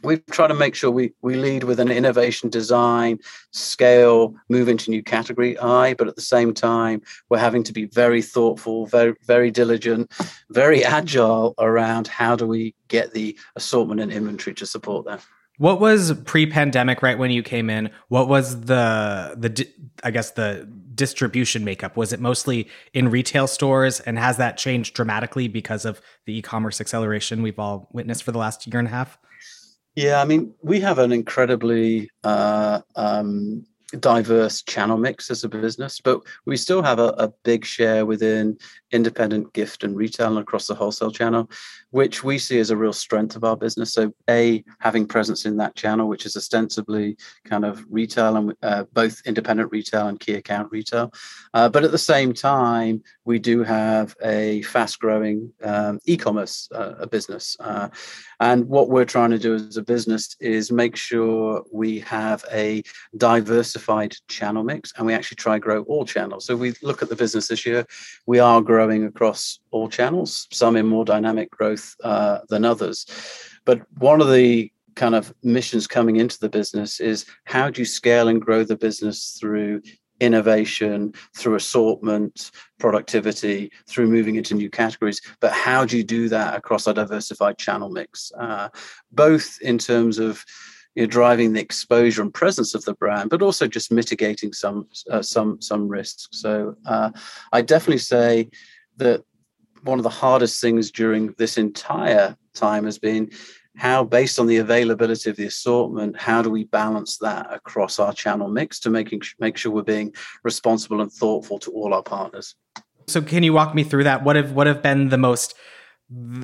we 0.04 0.18
try 0.32 0.48
to 0.48 0.54
make 0.54 0.76
sure 0.76 0.90
we, 0.90 1.14
we 1.22 1.36
lead 1.36 1.64
with 1.64 1.80
an 1.80 1.92
innovation 1.92 2.50
design 2.50 3.20
scale 3.52 4.34
move 4.50 4.68
into 4.68 4.90
new 4.90 5.04
category 5.04 5.58
eye 5.60 5.94
but 5.94 6.08
at 6.08 6.16
the 6.16 6.22
same 6.22 6.54
time 6.54 7.02
we're 7.30 7.38
having 7.38 7.64
to 7.64 7.74
be 7.74 7.86
very 7.86 8.22
thoughtful 8.22 8.86
very 8.88 9.14
very 9.26 9.52
diligent 9.52 10.12
very 10.50 10.84
agile 10.98 11.54
around 11.58 12.08
how 12.08 12.36
do 12.36 12.48
we 12.48 12.74
get 12.88 13.14
the 13.14 13.38
assortment 13.56 14.00
and 14.00 14.12
inventory 14.12 14.54
to 14.54 14.66
support 14.66 15.06
that. 15.06 15.26
What 15.58 15.80
was 15.80 16.14
pre-pandemic 16.26 17.02
right 17.02 17.18
when 17.18 17.32
you 17.32 17.44
came 17.44 17.70
in 17.70 17.92
what 18.08 18.28
was 18.28 18.62
the 18.62 19.36
the 19.38 19.68
i 20.04 20.12
guess 20.12 20.32
the 20.32 20.68
distribution 20.96 21.64
makeup? 21.64 21.98
Was 21.98 22.14
it 22.14 22.20
mostly 22.20 22.68
in 22.94 23.10
retail 23.10 23.48
stores 23.48 24.00
and 24.00 24.18
has 24.20 24.38
that 24.38 24.58
changed 24.58 24.96
dramatically 24.96 25.48
because 25.48 25.86
of 25.86 26.02
the 26.26 26.38
e-commerce 26.38 26.80
acceleration 26.80 27.42
we've 27.42 27.60
all 27.60 27.88
witnessed 27.92 28.24
for 28.24 28.32
the 28.32 28.38
last 28.38 28.68
year 28.68 28.80
and 28.80 28.88
a 28.88 28.92
half 28.92 29.18
Yeah, 29.96 30.22
I 30.22 30.26
mean, 30.26 30.54
we 30.62 30.80
have 30.80 30.98
an 30.98 31.12
incredibly 31.12 32.10
uh, 32.24 32.82
um, 32.96 33.66
diverse 34.00 34.64
channel 34.64 34.98
mix 34.98 35.30
as 35.30 35.44
a 35.44 35.50
business, 35.50 36.02
but 36.02 36.22
we 36.46 36.58
still 36.58 36.82
have 36.82 37.00
a, 37.00 37.10
a, 37.18 37.28
big 37.44 37.64
share 37.64 38.06
within 38.06 38.58
independent 38.94 39.52
gift 39.54 39.84
and 39.84 39.96
retail 39.96 40.28
and 40.28 40.40
across 40.40 40.68
the 40.68 40.76
wholesale 40.76 41.12
channel, 41.12 41.50
which 41.92 42.24
we 42.24 42.38
see 42.38 42.60
as 42.60 42.70
a 42.70 42.78
real 42.78 42.94
strength 42.94 43.36
of 43.36 43.44
our 43.44 43.58
business. 43.58 43.94
So, 43.94 44.14
A, 44.30 44.64
having 44.80 45.08
presence 45.08 45.46
in 45.46 45.58
that 45.58 45.76
channel, 45.76 46.08
which 46.08 46.26
is 46.26 46.38
ostensibly 46.38 47.18
kind 47.46 47.66
of 47.66 47.84
retail 47.90 48.38
and 48.38 48.54
uh, 48.62 48.84
both 48.94 49.22
independent 49.26 49.72
retail 49.72 50.08
and 50.08 50.20
key 50.20 50.36
account 50.36 50.72
retail. 50.72 51.12
Uh, 51.54 51.70
but 51.70 51.84
at 51.84 51.92
the 51.92 51.98
same 51.98 52.34
time, 52.34 53.02
we 53.26 53.40
do 53.40 53.64
have 53.64 54.16
a 54.24 54.62
fast 54.64 55.00
growing 55.00 55.52
um, 55.64 56.00
e 56.06 56.16
commerce 56.18 56.70
uh, 56.74 57.06
business. 57.08 57.58
Uh, 57.60 57.90
and 58.40 58.68
what 58.68 58.90
we're 58.90 59.06
trying 59.06 59.32
to 59.32 59.40
do 59.40 59.56
as 59.56 59.78
a 59.78 59.82
business 59.82 60.36
is 60.40 60.72
make 60.72 60.96
sure 60.96 61.64
we 61.72 62.00
have 62.02 62.44
a 62.52 62.84
diversified 63.18 64.14
channel 64.28 64.64
mix 64.64 64.92
and 64.98 65.06
we 65.06 65.14
actually 65.14 65.38
try 65.38 65.58
grow 65.58 65.84
all 65.84 66.06
channels. 66.06 66.46
So 66.46 66.56
we 66.56 66.74
look 66.82 67.02
at 67.02 67.10
the 67.10 67.16
business 67.16 67.48
this 67.48 67.66
year, 67.66 67.86
we 68.26 68.40
are 68.40 68.62
growing 68.62 68.83
across 68.92 69.60
all 69.72 69.88
channels, 69.90 70.48
some 70.52 70.76
in 70.76 70.86
more 70.86 71.06
dynamic 71.06 71.50
growth 71.52 71.96
uh, 72.04 72.40
than 72.50 72.66
others. 72.66 73.06
But 73.66 73.82
one 73.98 74.22
of 74.22 74.32
the 74.32 74.72
kind 74.96 75.16
of 75.16 75.34
missions 75.44 75.88
coming 75.88 76.18
into 76.18 76.40
the 76.40 76.50
business 76.50 77.00
is 77.00 77.26
how 77.46 77.70
do 77.70 77.82
you 77.82 77.86
scale 77.86 78.28
and 78.28 78.42
grow 78.42 78.64
the 78.64 78.76
business 78.76 79.38
through 79.40 79.82
innovation, 80.20 81.14
through 81.36 81.56
assortment, 81.56 82.52
productivity, 82.80 83.72
through 83.88 84.08
moving 84.08 84.36
into 84.36 84.54
new 84.54 84.70
categories. 84.70 85.22
But 85.40 85.52
how 85.52 85.86
do 85.86 85.98
you 85.98 86.04
do 86.04 86.30
that 86.30 86.56
across 86.56 86.88
a 86.88 86.94
diversified 86.94 87.58
channel 87.58 87.90
mix, 87.90 88.32
uh, 88.38 88.70
both 89.12 89.58
in 89.62 89.78
terms 89.78 90.20
of 90.20 90.46
you 90.96 91.08
driving 91.08 91.54
the 91.54 91.60
exposure 91.60 92.22
and 92.22 92.34
presence 92.34 92.76
of 92.76 92.86
the 92.86 92.94
brand, 92.94 93.30
but 93.32 93.42
also 93.42 93.68
just 93.68 93.92
mitigating 93.92 94.54
some 94.54 94.88
uh, 95.10 95.22
some 95.22 95.60
some 95.60 95.88
risks. 95.88 96.28
So 96.32 96.76
uh, 96.86 97.10
I 97.52 97.62
definitely 97.62 97.98
say 97.98 98.50
that 98.98 99.24
one 99.84 100.00
of 100.00 100.04
the 100.04 100.10
hardest 100.10 100.62
things 100.62 100.92
during 100.92 101.34
this 101.38 101.58
entire 101.58 102.38
time 102.54 102.86
has 102.86 102.98
been 102.98 103.30
how 103.76 104.04
based 104.04 104.40
on 104.40 104.46
the 104.46 104.58
availability 104.58 105.30
of 105.30 105.36
the 105.36 105.46
assortment 105.46 106.16
how 106.16 106.42
do 106.42 106.50
we 106.50 106.64
balance 106.66 107.18
that 107.18 107.52
across 107.52 108.00
our 108.00 108.14
channel 108.14 108.48
mix 108.48 108.80
to 108.80 108.90
making 108.90 109.22
make 109.40 109.58
sure 109.58 109.72
we're 109.72 109.82
being 109.82 110.14
responsible 110.44 111.02
and 111.02 111.12
thoughtful 111.12 111.58
to 111.60 111.72
all 111.72 111.94
our 111.94 112.04
partners? 112.04 112.56
So 113.08 113.22
can 113.22 113.44
you 113.44 113.52
walk 113.54 113.74
me 113.76 113.84
through 113.84 114.04
that? 114.06 114.24
What 114.24 114.36
have 114.36 114.54
what 114.54 114.68
have 114.68 114.82
been 114.82 115.10
the 115.10 115.18
most 115.18 115.56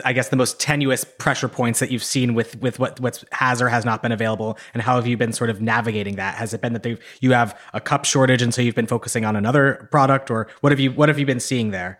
I 0.03 0.13
guess 0.13 0.29
the 0.29 0.35
most 0.35 0.59
tenuous 0.59 1.03
pressure 1.03 1.47
points 1.47 1.79
that 1.79 1.91
you've 1.91 2.03
seen 2.03 2.33
with 2.33 2.59
with 2.61 2.79
what 2.79 2.99
what 2.99 3.23
has 3.31 3.61
or 3.61 3.69
has 3.69 3.85
not 3.85 4.01
been 4.01 4.11
available, 4.11 4.57
and 4.73 4.81
how 4.81 4.95
have 4.95 5.05
you 5.05 5.17
been 5.17 5.33
sort 5.33 5.49
of 5.49 5.61
navigating 5.61 6.15
that? 6.15 6.35
Has 6.35 6.53
it 6.53 6.61
been 6.61 6.73
that 6.73 6.99
you 7.21 7.31
have 7.31 7.59
a 7.73 7.81
cup 7.81 8.05
shortage, 8.05 8.41
and 8.41 8.53
so 8.53 8.61
you've 8.61 8.75
been 8.75 8.87
focusing 8.87 9.25
on 9.25 9.35
another 9.35 9.87
product, 9.91 10.31
or 10.31 10.47
what 10.61 10.71
have 10.71 10.79
you 10.79 10.91
what 10.91 11.09
have 11.09 11.19
you 11.19 11.25
been 11.25 11.39
seeing 11.39 11.71
there? 11.71 11.99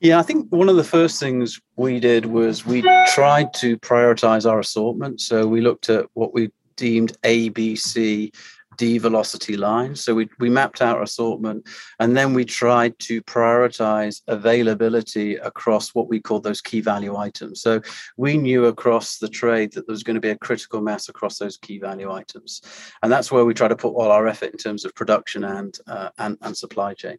Yeah, 0.00 0.18
I 0.18 0.22
think 0.22 0.52
one 0.52 0.68
of 0.68 0.76
the 0.76 0.84
first 0.84 1.18
things 1.18 1.60
we 1.76 1.98
did 1.98 2.26
was 2.26 2.66
we 2.66 2.82
tried 3.06 3.54
to 3.54 3.78
prioritize 3.78 4.48
our 4.48 4.60
assortment. 4.60 5.20
So 5.20 5.46
we 5.46 5.62
looked 5.62 5.88
at 5.88 6.06
what 6.12 6.34
we 6.34 6.50
deemed 6.76 7.16
ABC 7.22 8.34
D 8.76 8.98
velocity 8.98 9.56
line. 9.56 9.94
So 9.94 10.14
we, 10.14 10.28
we 10.38 10.50
mapped 10.50 10.82
out 10.82 10.96
our 10.96 11.02
assortment 11.02 11.66
and 11.98 12.16
then 12.16 12.34
we 12.34 12.44
tried 12.44 12.98
to 13.00 13.22
prioritize 13.22 14.22
availability 14.28 15.36
across 15.36 15.94
what 15.94 16.08
we 16.08 16.20
call 16.20 16.40
those 16.40 16.60
key 16.60 16.80
value 16.80 17.16
items. 17.16 17.60
So 17.60 17.80
we 18.16 18.36
knew 18.36 18.66
across 18.66 19.18
the 19.18 19.28
trade 19.28 19.72
that 19.72 19.86
there 19.86 19.92
was 19.92 20.02
going 20.02 20.14
to 20.14 20.20
be 20.20 20.30
a 20.30 20.38
critical 20.38 20.80
mass 20.80 21.08
across 21.08 21.38
those 21.38 21.56
key 21.56 21.78
value 21.78 22.10
items. 22.10 22.62
And 23.02 23.10
that's 23.10 23.30
where 23.30 23.44
we 23.44 23.54
try 23.54 23.68
to 23.68 23.76
put 23.76 23.94
all 23.94 24.10
our 24.10 24.26
effort 24.26 24.52
in 24.52 24.58
terms 24.58 24.84
of 24.84 24.94
production 24.94 25.44
and, 25.44 25.76
uh, 25.86 26.10
and, 26.18 26.38
and 26.42 26.56
supply 26.56 26.94
chain. 26.94 27.18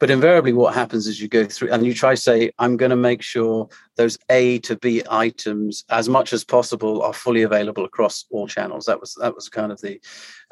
But 0.00 0.10
invariably, 0.10 0.52
what 0.52 0.74
happens 0.74 1.06
is 1.06 1.20
you 1.20 1.28
go 1.28 1.44
through 1.44 1.70
and 1.72 1.84
you 1.86 1.94
try 1.94 2.14
to 2.14 2.20
say, 2.20 2.50
I'm 2.58 2.76
going 2.76 2.90
to 2.90 2.96
make 2.96 3.22
sure 3.22 3.68
those 3.96 4.18
A 4.30 4.58
to 4.60 4.76
B 4.76 5.02
items, 5.10 5.84
as 5.90 6.08
much 6.08 6.32
as 6.32 6.44
possible, 6.44 7.02
are 7.02 7.12
fully 7.12 7.42
available 7.42 7.84
across 7.84 8.24
all 8.30 8.48
channels. 8.48 8.86
That 8.86 9.00
was 9.00 9.14
that 9.20 9.34
was 9.34 9.48
kind 9.48 9.70
of 9.70 9.80
the 9.80 10.00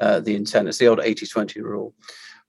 uh, 0.03 0.19
the 0.19 0.35
intent. 0.35 0.67
It's 0.67 0.77
the 0.77 0.87
old 0.87 0.99
80-20 0.99 1.61
rule. 1.61 1.93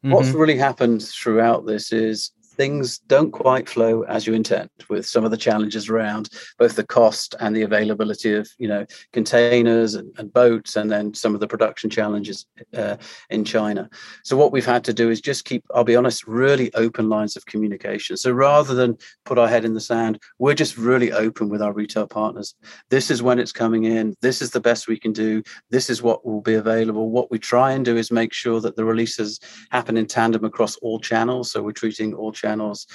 Mm-hmm. 0.05 0.11
What's 0.11 0.31
really 0.31 0.57
happened 0.57 1.03
throughout 1.03 1.67
this 1.67 1.93
is 1.93 2.33
things 2.55 2.99
don't 2.99 3.33
quite 3.33 3.69
flow 3.69 4.03
as 4.03 4.27
you 4.27 4.35
intend 4.35 4.71
with 4.89 5.07
some 5.07 5.25
of 5.25 5.31
the 5.31 5.37
challenges 5.37 5.89
around 5.89 6.29
both 6.59 6.77
the 6.77 6.87
cost 6.87 7.35
and 7.41 7.55
the 7.55 7.63
availability 7.63 8.35
of 8.35 8.49
you 8.59 8.69
know 8.69 8.87
containers 9.13 9.95
and, 9.95 10.13
and 10.19 10.33
boats 10.33 10.77
and 10.77 10.91
then 10.91 11.13
some 11.15 11.35
of 11.35 11.41
the 11.41 11.49
production 11.49 11.91
challenges 11.91 12.47
uh, 12.77 12.97
in 13.31 13.45
china. 13.45 13.89
So 14.23 14.37
what 14.37 14.53
we've 14.53 14.65
had 14.65 14.85
to 14.85 14.93
do 14.93 15.11
is 15.11 15.21
just 15.21 15.45
keep 15.45 15.65
i'll 15.75 15.85
be 15.85 15.97
honest 15.97 16.27
really 16.27 16.73
open 16.75 17.09
lines 17.09 17.37
of 17.37 17.47
communication. 17.47 18.17
So 18.17 18.31
rather 18.31 18.75
than 18.75 18.97
put 19.25 19.39
our 19.39 19.49
head 19.49 19.65
in 19.65 19.75
the 19.75 19.81
sand 19.81 20.21
we're 20.39 20.55
just 20.55 20.77
really 20.77 21.13
open 21.13 21.49
with 21.49 21.63
our 21.63 21.73
retail 21.73 22.07
partners. 22.07 22.55
This 22.91 23.11
is 23.11 23.23
when 23.23 23.39
it's 23.39 23.53
coming 23.53 23.85
in. 23.85 24.15
This 24.21 24.41
is 24.41 24.51
the 24.51 24.61
best 24.61 24.89
we 24.89 24.99
can 24.99 25.13
do. 25.13 25.43
This 25.71 25.91
is 25.91 26.03
what 26.03 26.25
will 26.25 26.41
be 26.41 26.55
available. 26.55 27.11
What 27.11 27.31
we 27.31 27.39
try 27.39 27.73
and 27.73 27.85
do 27.85 27.97
is 27.97 28.11
make 28.11 28.33
sure 28.33 28.61
that 28.61 28.77
the 28.77 28.85
releases 28.85 29.41
happen 29.71 29.97
in 29.97 30.07
tandem 30.07 30.45
across 30.45 30.77
all 30.77 31.01
channels. 31.01 31.51
So 31.51 31.63
we're 31.63 31.73
treating 31.73 32.15
all 32.15 32.33
channels 32.33 32.44
channels 32.45 32.87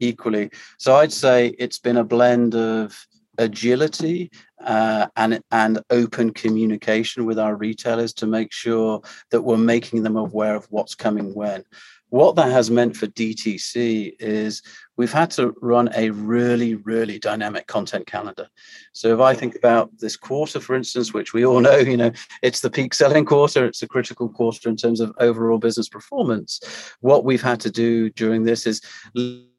equally. 0.00 0.50
So 0.78 0.96
I'd 0.96 1.12
say 1.12 1.54
it's 1.58 1.78
been 1.78 1.96
a 1.96 2.04
blend 2.04 2.54
of 2.54 3.06
agility 3.38 4.30
uh, 4.64 5.06
and 5.16 5.40
and 5.50 5.80
open 5.90 6.32
communication 6.32 7.24
with 7.24 7.38
our 7.38 7.54
retailers 7.56 8.12
to 8.14 8.26
make 8.26 8.52
sure 8.52 9.00
that 9.30 9.42
we're 9.42 9.56
making 9.56 10.02
them 10.02 10.16
aware 10.16 10.56
of 10.56 10.66
what's 10.70 10.94
coming 10.94 11.34
when. 11.34 11.62
What 12.10 12.36
that 12.36 12.50
has 12.50 12.70
meant 12.70 12.96
for 12.96 13.06
DTC 13.06 14.14
is 14.18 14.62
we've 14.96 15.12
had 15.12 15.30
to 15.32 15.54
run 15.60 15.90
a 15.94 16.10
really, 16.10 16.74
really 16.76 17.18
dynamic 17.18 17.66
content 17.66 18.06
calendar. 18.06 18.48
So 18.92 19.14
if 19.14 19.20
I 19.20 19.34
think 19.34 19.56
about 19.56 19.90
this 19.98 20.16
quarter, 20.16 20.58
for 20.58 20.74
instance, 20.74 21.12
which 21.12 21.34
we 21.34 21.44
all 21.44 21.60
know, 21.68 21.76
you 21.76 21.96
know, 21.96 22.12
it's 22.42 22.60
the 22.60 22.70
peak 22.70 22.94
selling 22.94 23.24
quarter, 23.24 23.66
it's 23.66 23.82
a 23.82 23.88
critical 23.88 24.28
quarter 24.28 24.68
in 24.68 24.76
terms 24.76 25.00
of 25.00 25.12
overall 25.18 25.58
business 25.58 25.88
performance. 25.88 26.60
What 27.00 27.24
we've 27.24 27.42
had 27.42 27.60
to 27.60 27.70
do 27.70 28.10
during 28.10 28.42
this 28.42 28.66
is 28.66 28.80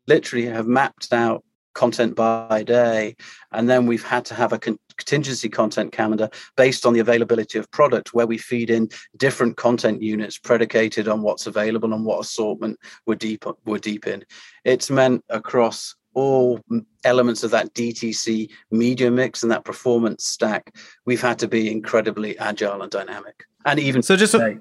literally 0.08 0.48
have 0.48 0.68
mapped 0.68 1.14
out 1.14 1.44
content 1.80 2.14
by 2.14 2.62
day. 2.62 3.16
And 3.54 3.70
then 3.70 3.86
we've 3.86 4.04
had 4.04 4.26
to 4.26 4.34
have 4.34 4.52
a 4.52 4.60
contingency 4.60 5.48
content 5.48 5.94
calendar 5.94 6.30
based 6.58 6.86
on 6.86 6.92
the 6.92 7.00
availability 7.00 7.58
of 7.58 7.72
product 7.72 8.14
where 8.14 8.28
we 8.28 8.38
feed 8.38 8.70
in 8.70 8.90
different 9.16 9.56
content 9.56 10.02
units 10.02 10.38
predicated 10.38 11.08
on 11.08 11.22
what's 11.22 11.48
available 11.48 11.94
and 11.94 12.04
what 12.04 12.20
assortment 12.20 12.78
we're 13.06 13.16
deep 13.16 13.46
we're 13.64 13.78
deep 13.78 14.08
in. 14.08 14.26
It's 14.66 14.90
meant 14.90 15.24
across 15.30 15.96
all 16.16 16.60
elements 17.06 17.46
of 17.46 17.52
that 17.52 17.74
DTC 17.74 18.50
media 18.72 19.10
mix 19.10 19.42
and 19.42 19.52
that 19.54 19.64
performance 19.64 20.26
stack, 20.26 20.76
we've 21.06 21.22
had 21.22 21.40
to 21.40 21.48
be 21.48 21.72
incredibly 21.72 22.38
agile 22.40 22.82
and 22.82 22.92
dynamic. 22.92 23.46
And 23.66 23.80
even 23.80 24.02
so, 24.02 24.18
just 24.18 24.34
so, 24.34 24.60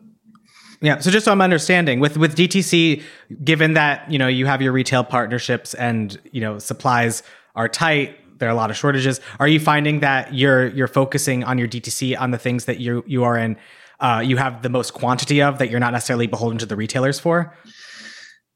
yeah. 0.80 0.98
So 0.98 1.10
just 1.10 1.24
so 1.24 1.32
I'm 1.32 1.40
understanding 1.40 2.00
with 2.00 2.16
with 2.16 2.36
DTC, 2.36 3.02
given 3.42 3.74
that 3.74 4.10
you 4.10 4.18
know 4.18 4.28
you 4.28 4.46
have 4.46 4.62
your 4.62 4.72
retail 4.72 5.04
partnerships 5.04 5.74
and 5.74 6.18
you 6.32 6.40
know 6.40 6.58
supplies 6.58 7.22
are 7.56 7.68
tight, 7.68 8.16
there 8.38 8.48
are 8.48 8.52
a 8.52 8.54
lot 8.54 8.70
of 8.70 8.76
shortages. 8.76 9.20
Are 9.40 9.48
you 9.48 9.60
finding 9.60 10.00
that 10.00 10.34
you're 10.34 10.68
you're 10.68 10.88
focusing 10.88 11.44
on 11.44 11.58
your 11.58 11.68
DTC 11.68 12.18
on 12.18 12.30
the 12.30 12.38
things 12.38 12.66
that 12.66 12.78
you 12.78 13.02
you 13.06 13.24
are 13.24 13.36
in, 13.36 13.56
uh, 14.00 14.22
you 14.24 14.36
have 14.36 14.62
the 14.62 14.68
most 14.68 14.94
quantity 14.94 15.42
of 15.42 15.58
that 15.58 15.70
you're 15.70 15.80
not 15.80 15.92
necessarily 15.92 16.26
beholden 16.26 16.58
to 16.58 16.66
the 16.66 16.76
retailers 16.76 17.18
for? 17.18 17.54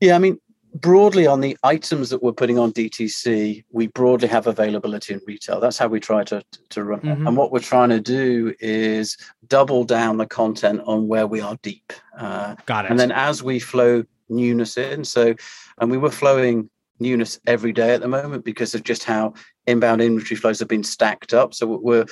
Yeah, 0.00 0.14
I 0.14 0.18
mean, 0.18 0.38
broadly 0.74 1.26
on 1.26 1.40
the 1.40 1.56
items 1.62 2.10
that 2.10 2.22
we're 2.22 2.32
putting 2.32 2.58
on 2.58 2.72
DTC, 2.72 3.64
we 3.70 3.86
broadly 3.88 4.28
have 4.28 4.46
availability 4.46 5.14
in 5.14 5.20
retail. 5.26 5.60
That's 5.60 5.78
how 5.78 5.88
we 5.88 6.00
try 6.00 6.24
to 6.24 6.42
to 6.70 6.84
run. 6.84 7.00
Mm-hmm. 7.00 7.26
And 7.26 7.36
what 7.36 7.52
we're 7.52 7.60
trying 7.60 7.90
to 7.90 8.00
do 8.00 8.54
is 8.60 9.16
double 9.48 9.84
down 9.84 10.16
the 10.16 10.26
content 10.26 10.82
on 10.86 11.08
where 11.08 11.26
we 11.26 11.40
are 11.40 11.56
deep. 11.62 11.92
Uh, 12.18 12.54
Got 12.66 12.86
it. 12.86 12.90
And 12.90 13.00
then 13.00 13.12
as 13.12 13.42
we 13.42 13.58
flow 13.58 14.04
newness 14.28 14.76
in, 14.76 15.04
so 15.04 15.34
and 15.78 15.90
we 15.90 15.98
were 15.98 16.10
flowing 16.10 16.70
newness 16.98 17.40
every 17.46 17.72
day 17.72 17.94
at 17.94 18.00
the 18.00 18.08
moment 18.08 18.44
because 18.44 18.74
of 18.74 18.84
just 18.84 19.04
how 19.04 19.34
inbound 19.66 20.00
inventory 20.00 20.36
flows 20.36 20.58
have 20.58 20.68
been 20.68 20.84
stacked 20.84 21.34
up. 21.34 21.52
So 21.54 21.66
we're 21.66 22.06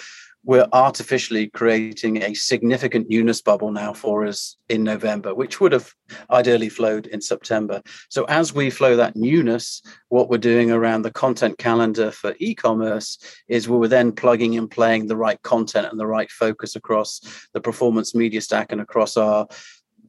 we're 0.45 0.67
artificially 0.73 1.49
creating 1.49 2.23
a 2.23 2.35
significant 2.35 3.09
newness 3.09 3.43
bubble 3.43 3.71
now 3.71 3.93
for 3.93 4.25
us 4.27 4.57
in 4.69 4.83
November, 4.83 5.35
which 5.35 5.61
would 5.61 5.73
have 5.73 5.93
ideally 6.31 6.69
flowed 6.69 7.07
in 7.09 7.21
September. 7.21 7.83
So, 8.09 8.25
as 8.25 8.55
we 8.55 8.71
flow 8.71 8.97
that 8.97 9.17
newness, 9.17 9.83
what 10.09 10.31
we're 10.31 10.39
doing 10.39 10.71
around 10.71 11.03
the 11.03 11.11
content 11.11 11.59
calendar 11.59 12.11
for 12.11 12.35
e 12.39 12.55
commerce 12.55 13.19
is 13.49 13.69
we're 13.69 13.89
then 13.89 14.13
plugging 14.13 14.57
and 14.57 14.71
playing 14.71 15.07
the 15.07 15.17
right 15.17 15.41
content 15.43 15.89
and 15.91 16.01
the 16.01 16.07
right 16.07 16.31
focus 16.31 16.75
across 16.75 17.21
the 17.53 17.61
performance 17.61 18.15
media 18.15 18.41
stack 18.41 18.73
and 18.73 18.81
across 18.81 19.17
our 19.17 19.47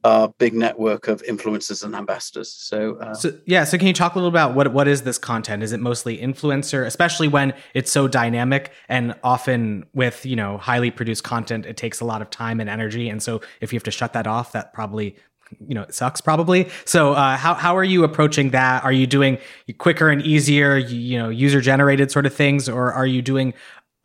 our 0.04 0.28
big 0.38 0.54
network 0.54 1.08
of 1.08 1.22
influencers 1.22 1.84
and 1.84 1.94
ambassadors. 1.94 2.50
So, 2.52 2.96
uh, 2.96 3.14
so, 3.14 3.32
yeah. 3.46 3.64
So 3.64 3.78
can 3.78 3.86
you 3.86 3.92
talk 3.92 4.14
a 4.14 4.18
little 4.18 4.28
about 4.28 4.54
what 4.54 4.72
what 4.72 4.88
is 4.88 5.02
this 5.02 5.18
content? 5.18 5.62
Is 5.62 5.72
it 5.72 5.80
mostly 5.80 6.18
influencer, 6.18 6.84
especially 6.84 7.28
when 7.28 7.54
it's 7.74 7.90
so 7.90 8.08
dynamic 8.08 8.72
and 8.88 9.14
often 9.22 9.84
with 9.94 10.26
you 10.26 10.36
know 10.36 10.58
highly 10.58 10.90
produced 10.90 11.24
content, 11.24 11.66
it 11.66 11.76
takes 11.76 12.00
a 12.00 12.04
lot 12.04 12.20
of 12.22 12.30
time 12.30 12.60
and 12.60 12.68
energy, 12.68 13.08
and 13.08 13.22
so 13.22 13.40
if 13.60 13.72
you 13.72 13.76
have 13.76 13.84
to 13.84 13.90
shut 13.90 14.12
that 14.14 14.26
off, 14.26 14.52
that 14.52 14.72
probably 14.72 15.16
you 15.66 15.74
know 15.74 15.82
it 15.82 15.94
sucks 15.94 16.20
probably. 16.20 16.68
So 16.84 17.12
uh, 17.12 17.36
how 17.36 17.54
how 17.54 17.76
are 17.76 17.84
you 17.84 18.04
approaching 18.04 18.50
that? 18.50 18.82
Are 18.82 18.92
you 18.92 19.06
doing 19.06 19.38
quicker 19.78 20.08
and 20.08 20.22
easier, 20.22 20.78
you 20.78 21.18
know, 21.18 21.28
user 21.28 21.60
generated 21.60 22.10
sort 22.10 22.26
of 22.26 22.34
things, 22.34 22.68
or 22.68 22.92
are 22.92 23.06
you 23.06 23.22
doing 23.22 23.54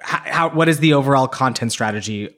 how, 0.01 0.19
how 0.25 0.49
what 0.49 0.69
is 0.69 0.79
the 0.79 0.93
overall 0.93 1.27
content 1.27 1.71
strategy 1.71 2.29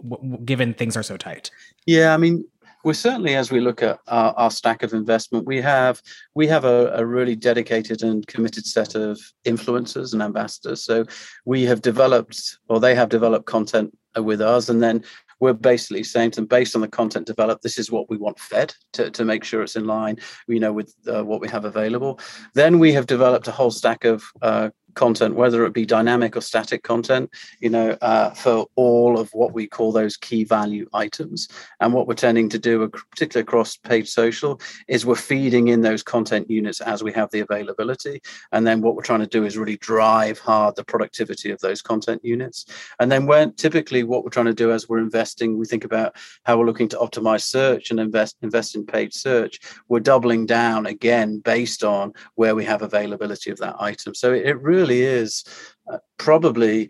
given 0.46 0.74
things 0.74 0.96
are 0.96 1.04
so 1.04 1.18
tight? 1.18 1.52
Yeah, 1.86 2.14
I 2.14 2.18
mean, 2.18 2.46
we're 2.84 2.94
certainly 2.94 3.36
as 3.36 3.52
we 3.52 3.60
look 3.60 3.84
at 3.84 4.00
our, 4.08 4.34
our 4.34 4.52
stack 4.52 4.84
of 4.84 4.94
investment 4.94 5.46
we 5.46 5.62
have 5.62 6.02
we 6.36 6.48
have 6.48 6.66
a, 6.66 6.92
a, 6.94 7.06
really 7.06 7.36
dedicated 7.36 8.04
and 8.04 8.26
committed 8.28 8.66
set 8.66 8.96
of 8.96 9.20
influencers 9.46 10.14
and 10.14 10.22
ambassadors. 10.22 10.84
So 10.84 11.06
we 11.46 11.64
have 11.64 11.82
developed 11.82 12.58
or 12.70 12.80
they 12.80 12.96
have 12.96 13.10
developed 13.10 13.46
content 13.46 13.98
with 14.18 14.42
us 14.42 14.70
and 14.70 14.82
then 14.82 15.04
we're 15.40 15.54
basically 15.54 16.04
saying 16.04 16.32
to 16.32 16.42
them 16.42 16.48
based 16.48 16.76
on 16.76 16.82
the 16.82 16.88
content 16.88 17.26
developed 17.26 17.64
this 17.64 17.78
is 17.78 17.92
what 17.92 18.10
we 18.10 18.18
want 18.18 18.40
fed 18.40 18.74
to, 18.94 19.10
to 19.12 19.24
make 19.24 19.44
sure 19.44 19.62
it's 19.62 19.78
in 19.78 19.86
line 19.86 20.18
you 20.48 20.60
know 20.60 20.74
with 20.74 20.94
uh, 21.08 21.24
what 21.24 21.42
we 21.42 21.48
have 21.50 21.66
available. 21.66 22.20
Then 22.54 22.80
we 22.80 22.94
have 22.94 23.08
developed 23.08 23.48
a 23.48 23.52
whole 23.52 23.72
stack 23.72 24.06
of 24.06 24.24
uh, 24.42 24.70
content, 24.96 25.36
whether 25.36 25.66
it 25.66 25.74
be 25.74 25.86
dynamic 25.86 26.36
or 26.36 26.42
static 26.42 26.84
content, 26.84 27.30
you 27.60 27.70
know, 27.70 27.98
uh, 28.02 28.32
for 28.32 28.68
all 28.76 29.20
of 29.20 29.30
what 29.34 29.54
we 29.54 29.68
call 29.68 29.92
those 29.92 30.18
key 30.18 30.44
value 30.44 30.88
items. 30.94 31.48
And 31.80 31.94
what 31.94 32.08
we're 32.08 32.14
tending 32.14 32.50
to 32.50 32.60
do, 32.60 32.88
particularly 32.88 33.44
across 33.44 33.78
paid 33.78 34.08
social, 34.08 34.60
is 34.88 35.06
we're 35.06 35.16
feeding 35.16 35.70
in 35.70 35.82
those 35.82 36.04
content 36.04 36.50
units 36.50 36.82
as 36.82 37.04
we 37.04 37.12
have 37.14 37.30
the 37.32 37.40
availability. 37.42 38.22
And 38.52 38.66
then 38.66 38.82
what 38.82 38.96
we're 38.96 39.04
trying 39.04 39.20
to 39.20 39.28
do 39.28 39.46
is 39.46 39.58
really 39.58 39.78
drive 39.78 40.40
hard 40.40 40.76
the 40.76 40.84
productivity 40.84 41.52
of 41.52 41.60
those 41.60 41.82
content 41.82 42.24
units. 42.24 42.66
And 43.00 43.12
then 43.12 43.26
when 43.26 43.54
typically 43.54 44.04
what 44.04 44.24
we're 44.24 44.30
trying 44.30 44.46
to 44.48 44.54
do 44.54 44.72
as 44.72 44.88
we're 44.88 45.00
investing, 45.00 45.58
we 45.58 45.66
think 45.66 45.86
about 45.86 46.16
how 46.44 46.58
we're 46.58 46.66
looking 46.66 46.90
to 46.90 46.98
optimize 46.98 47.44
search 47.44 47.92
and 47.92 48.00
invest 48.00 48.38
invest 48.42 48.76
in 48.76 48.86
paid 48.86 49.14
search. 49.14 49.60
We're 49.88 50.00
doubling 50.00 50.46
down 50.46 50.86
again 50.86 51.40
based 51.40 51.84
on 51.84 52.14
where 52.36 52.56
we 52.56 52.66
have 52.66 52.82
availability 52.82 53.52
of 53.52 53.58
that 53.60 53.76
item. 53.80 54.16
So 54.16 54.34
it, 54.34 54.46
it 54.46 54.62
really 54.62 54.79
really 54.80 55.02
is 55.02 55.44
uh, 55.92 55.98
probably 56.18 56.90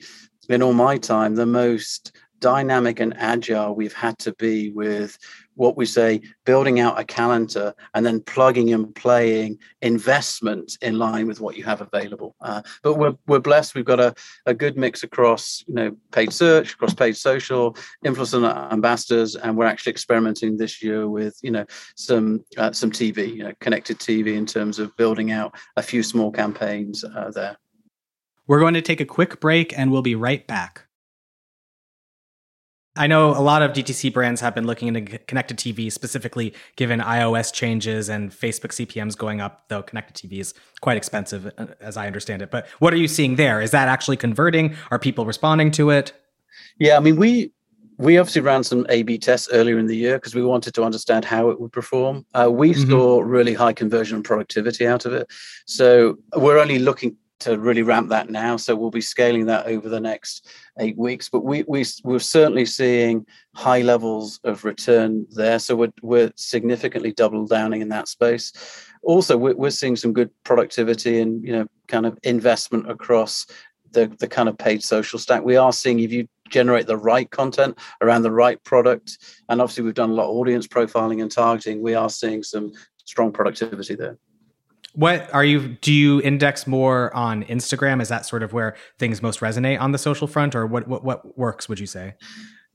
in 0.50 0.62
all 0.62 0.74
my 0.74 0.98
time 0.98 1.36
the 1.36 1.46
most 1.46 2.12
dynamic 2.40 3.00
and 3.00 3.14
agile 3.18 3.76
we've 3.76 3.94
had 3.94 4.18
to 4.18 4.34
be 4.36 4.72
with 4.72 5.18
what 5.56 5.76
we 5.76 5.86
say 5.86 6.22
building 6.46 6.80
out 6.80 6.98
a 6.98 7.04
calendar 7.04 7.74
and 7.94 8.06
then 8.06 8.22
plugging 8.22 8.74
and 8.74 8.96
playing 8.96 9.58
investment 9.82 10.78
in 10.82 10.98
line 10.98 11.28
with 11.28 11.42
what 11.42 11.58
you 11.58 11.66
have 11.66 11.82
available. 11.82 12.34
Uh, 12.40 12.62
but 12.82 12.94
we're, 12.94 13.14
we're 13.28 13.40
blessed. 13.40 13.76
We've 13.76 13.84
got 13.84 14.00
a, 14.00 14.14
a 14.46 14.54
good 14.54 14.78
mix 14.78 15.04
across 15.04 15.66
you 15.68 15.74
know 15.74 15.98
paid 16.14 16.32
search 16.32 16.74
across 16.76 16.94
paid 16.94 17.18
social 17.18 17.76
influencer 18.06 18.72
ambassadors 18.72 19.36
and 19.36 19.58
we're 19.58 19.66
actually 19.66 19.92
experimenting 19.92 20.56
this 20.56 20.82
year 20.82 21.10
with 21.10 21.38
you 21.42 21.52
know 21.52 21.66
some 21.96 22.44
uh, 22.58 22.72
some 22.72 22.92
tv 22.92 23.36
you 23.36 23.44
know 23.44 23.54
connected 23.60 24.00
tv 24.00 24.28
in 24.36 24.46
terms 24.46 24.80
of 24.80 24.96
building 24.96 25.32
out 25.32 25.54
a 25.76 25.84
few 25.84 26.02
small 26.04 26.32
campaigns 26.32 27.04
uh, 27.04 27.32
there 27.32 27.58
we're 28.50 28.60
going 28.60 28.74
to 28.74 28.82
take 28.82 29.00
a 29.00 29.06
quick 29.06 29.40
break 29.40 29.78
and 29.78 29.92
we'll 29.92 30.02
be 30.02 30.16
right 30.16 30.46
back. 30.48 30.88
I 32.96 33.06
know 33.06 33.30
a 33.30 33.40
lot 33.40 33.62
of 33.62 33.72
DTC 33.72 34.12
brands 34.12 34.42
have 34.42 34.56
been 34.56 34.66
looking 34.66 34.88
into 34.88 35.20
connected 35.20 35.58
TV, 35.58 35.92
specifically 35.92 36.56
given 36.76 37.00
iOS 37.00 37.54
changes 37.54 38.10
and 38.10 38.32
Facebook 38.32 38.72
CPMs 38.72 39.16
going 39.16 39.40
up, 39.40 39.70
though 39.70 39.84
connected 39.84 40.16
TV 40.16 40.40
is 40.40 40.56
quite 40.82 40.98
expensive, 40.98 41.54
uh, 41.60 41.68
as 41.80 41.96
I 41.96 42.08
understand 42.08 42.42
it. 42.42 42.50
But 42.50 42.68
what 42.80 42.92
are 42.92 42.98
you 42.98 43.08
seeing 43.08 43.36
there? 43.36 43.62
Is 43.62 43.70
that 43.70 43.88
actually 43.88 44.18
converting? 44.18 44.76
Are 44.90 44.98
people 44.98 45.28
responding 45.28 45.70
to 45.72 45.92
it? 45.92 46.12
Yeah, 46.80 46.98
I 46.98 47.02
mean, 47.02 47.18
we 47.18 47.52
we 48.00 48.18
obviously 48.18 48.42
ran 48.42 48.64
some 48.64 48.86
A/B 48.90 49.20
tests 49.20 49.48
earlier 49.52 49.78
in 49.78 49.86
the 49.86 49.96
year 49.96 50.18
because 50.18 50.34
we 50.34 50.44
wanted 50.44 50.74
to 50.74 50.84
understand 50.84 51.24
how 51.24 51.52
it 51.52 51.62
would 51.62 51.72
perform. 51.72 52.26
Uh, 52.34 52.50
we 52.52 52.72
mm-hmm. 52.72 52.90
saw 52.90 53.22
really 53.22 53.54
high 53.54 53.74
conversion 53.74 54.16
and 54.16 54.26
productivity 54.26 54.88
out 54.88 55.06
of 55.06 55.14
it. 55.14 55.28
So 55.68 56.18
we're 56.36 56.58
only 56.58 56.80
looking 56.80 57.16
to 57.40 57.58
really 57.58 57.82
ramp 57.82 58.10
that 58.10 58.30
now. 58.30 58.58
So 58.58 58.76
we'll 58.76 58.92
be 58.92 59.02
scaling 59.02 59.46
that 59.46 59.66
over 59.66 59.90
the 59.90 60.00
next 60.00 60.48
eight 60.80 60.98
weeks. 60.98 61.30
But 61.30 61.44
we, 61.44 61.64
we 61.68 61.86
we're 62.04 62.20
certainly 62.20 62.66
seeing 62.66 63.26
high 63.56 63.82
levels 63.82 64.40
of 64.44 64.66
return 64.66 65.26
there. 65.32 65.60
So 65.60 65.76
we're 65.76 65.94
we're 66.02 66.32
significantly 66.36 67.14
double 67.14 67.46
downing 67.46 67.82
in 67.82 67.90
that 67.90 68.08
space. 68.08 68.52
Also, 69.02 69.38
we're, 69.38 69.56
we're 69.56 69.70
seeing 69.70 69.96
some 69.96 70.14
good 70.14 70.30
productivity 70.44 71.20
and 71.20 71.44
you 71.44 71.54
know 71.54 71.68
kind 71.88 72.06
of 72.06 72.18
investment 72.24 72.90
across 72.90 73.46
the 73.92 74.08
the 74.20 74.28
kind 74.28 74.50
of 74.50 74.58
paid 74.58 74.84
social 74.84 75.20
stack. 75.20 75.44
We 75.44 75.56
are 75.56 75.74
seeing 75.74 76.00
if 76.00 76.12
you 76.12 76.28
generate 76.50 76.88
the 76.88 76.98
right 76.98 77.30
content 77.30 77.78
around 78.02 78.24
the 78.24 78.32
right 78.32 78.62
product, 78.64 79.18
and 79.48 79.62
obviously 79.62 79.84
we've 79.84 79.94
done 79.94 80.12
a 80.12 80.14
lot 80.14 80.30
of 80.30 80.36
audience 80.36 80.68
profiling 80.68 81.22
and 81.22 81.32
targeting. 81.32 81.82
We 81.82 81.96
are 81.96 82.10
seeing 82.10 82.44
some 82.44 82.72
strong 83.06 83.32
productivity 83.32 83.96
there. 83.96 84.18
What 84.94 85.32
are 85.34 85.44
you? 85.44 85.78
Do 85.82 85.94
you 85.94 86.22
index 86.22 86.66
more 86.66 87.14
on 87.16 87.44
Instagram? 87.46 88.02
Is 88.02 88.10
that 88.10 88.26
sort 88.26 88.44
of 88.44 88.54
where 88.54 88.76
things 88.98 89.22
most 89.22 89.40
resonate 89.40 89.80
on 89.80 89.92
the 89.92 89.98
social 89.98 90.28
front, 90.28 90.56
or 90.56 90.66
what? 90.66 90.88
What, 90.88 91.04
what 91.04 91.38
works? 91.38 91.70
Would 91.70 91.80
you 91.80 91.86
say? 91.86 92.16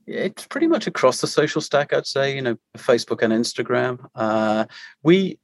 It's 0.07 0.45
pretty 0.47 0.67
much 0.67 0.87
across 0.87 1.19
the 1.19 1.27
social 1.27 1.61
stack. 1.61 1.91
I'd 1.91 2.07
say 2.07 2.35
you 2.35 2.41
know 2.41 2.57
Facebook 2.77 3.21
and 3.21 3.33
Instagram. 3.33 3.99
Uh, 4.15 4.65
we 5.03 5.39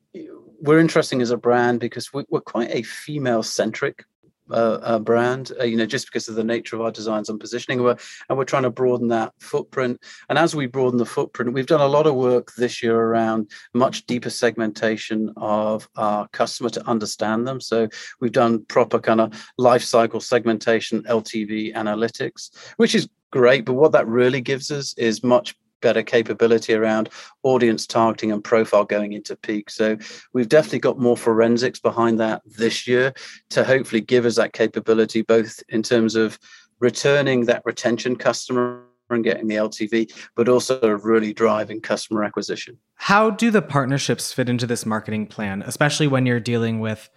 we're 0.62 0.80
interesting 0.80 1.22
as 1.22 1.32
a 1.32 1.38
brand 1.38 1.80
because 1.80 2.14
we, 2.14 2.24
are 2.34 2.42
quite 2.42 2.70
a 2.72 2.84
female 2.84 3.44
centric 3.44 4.06
uh, 4.54 5.00
brand, 5.00 5.52
you 5.64 5.78
know, 5.78 5.86
just 5.86 6.08
because 6.08 6.28
of 6.28 6.36
the 6.36 6.44
nature 6.44 6.76
of 6.76 6.82
our 6.82 6.92
designs 6.92 7.30
and 7.30 7.40
positioning. 7.40 7.82
We're, 7.82 7.98
and 8.30 8.38
we're 8.38 8.46
trying 8.46 8.64
to 8.64 8.70
broaden 8.70 9.08
that 9.10 9.34
footprint. 9.40 10.02
And 10.30 10.38
as 10.38 10.56
we 10.56 10.68
broaden 10.68 10.98
the 10.98 11.06
footprint, 11.06 11.54
we've 11.54 11.66
done 11.66 11.82
a 11.82 11.88
lot 11.88 12.08
of 12.08 12.16
work 12.16 12.54
this 12.58 12.82
year 12.82 13.00
around 13.00 13.52
much 13.74 14.06
deeper 14.06 14.30
segmentation 14.30 15.34
of 15.38 15.88
our 15.96 16.28
customer 16.30 16.70
to 16.70 16.88
understand 16.88 17.48
them. 17.48 17.62
So 17.62 17.88
we've 18.20 18.32
done 18.32 18.66
proper 18.66 19.00
kind 19.00 19.22
of 19.22 19.54
life 19.58 19.84
cycle 19.84 20.20
segmentation, 20.20 21.04
LTV 21.04 21.74
analytics, 21.76 22.52
which 22.78 22.96
is 22.96 23.08
great. 23.32 23.66
But 23.66 23.74
what 23.74 23.94
that 23.94 24.08
really 24.08 24.42
gives 24.42 24.72
us 24.72 24.94
is 24.98 25.24
much 25.24 25.56
better 25.82 26.04
capability 26.04 26.74
around 26.74 27.10
audience 27.44 27.86
targeting 27.86 28.32
and 28.32 28.44
profile 28.44 28.86
going 28.86 29.14
into 29.14 29.36
peak. 29.36 29.70
So 29.70 29.98
we've 30.34 30.50
definitely 30.50 30.80
got 30.80 31.00
more 31.00 31.18
forensics 31.18 31.80
behind 31.80 32.20
that 32.20 32.42
this 32.46 32.88
year 32.88 33.14
to 33.50 33.64
hopefully 33.64 34.02
give 34.02 34.26
us 34.26 34.36
that 34.36 34.54
capability, 34.54 35.22
both 35.22 35.62
in 35.70 35.84
terms 35.84 36.16
of 36.16 36.40
returning 36.80 37.46
that 37.46 37.62
retention 37.66 38.16
customer 38.16 38.84
and 39.10 39.24
getting 39.24 39.48
the 39.48 39.56
LTV, 39.56 40.12
but 40.36 40.48
also 40.48 40.80
really 40.90 41.34
driving 41.34 41.82
customer 41.82 42.24
acquisition. 42.24 42.78
How 42.96 43.30
do 43.30 43.52
the 43.52 43.62
partnerships 43.62 44.32
fit 44.32 44.48
into 44.48 44.66
this 44.66 44.86
marketing 44.86 45.28
plan, 45.28 45.64
especially 45.64 46.08
when 46.08 46.26
you're 46.26 46.40
dealing 46.40 46.80
with 46.80 47.10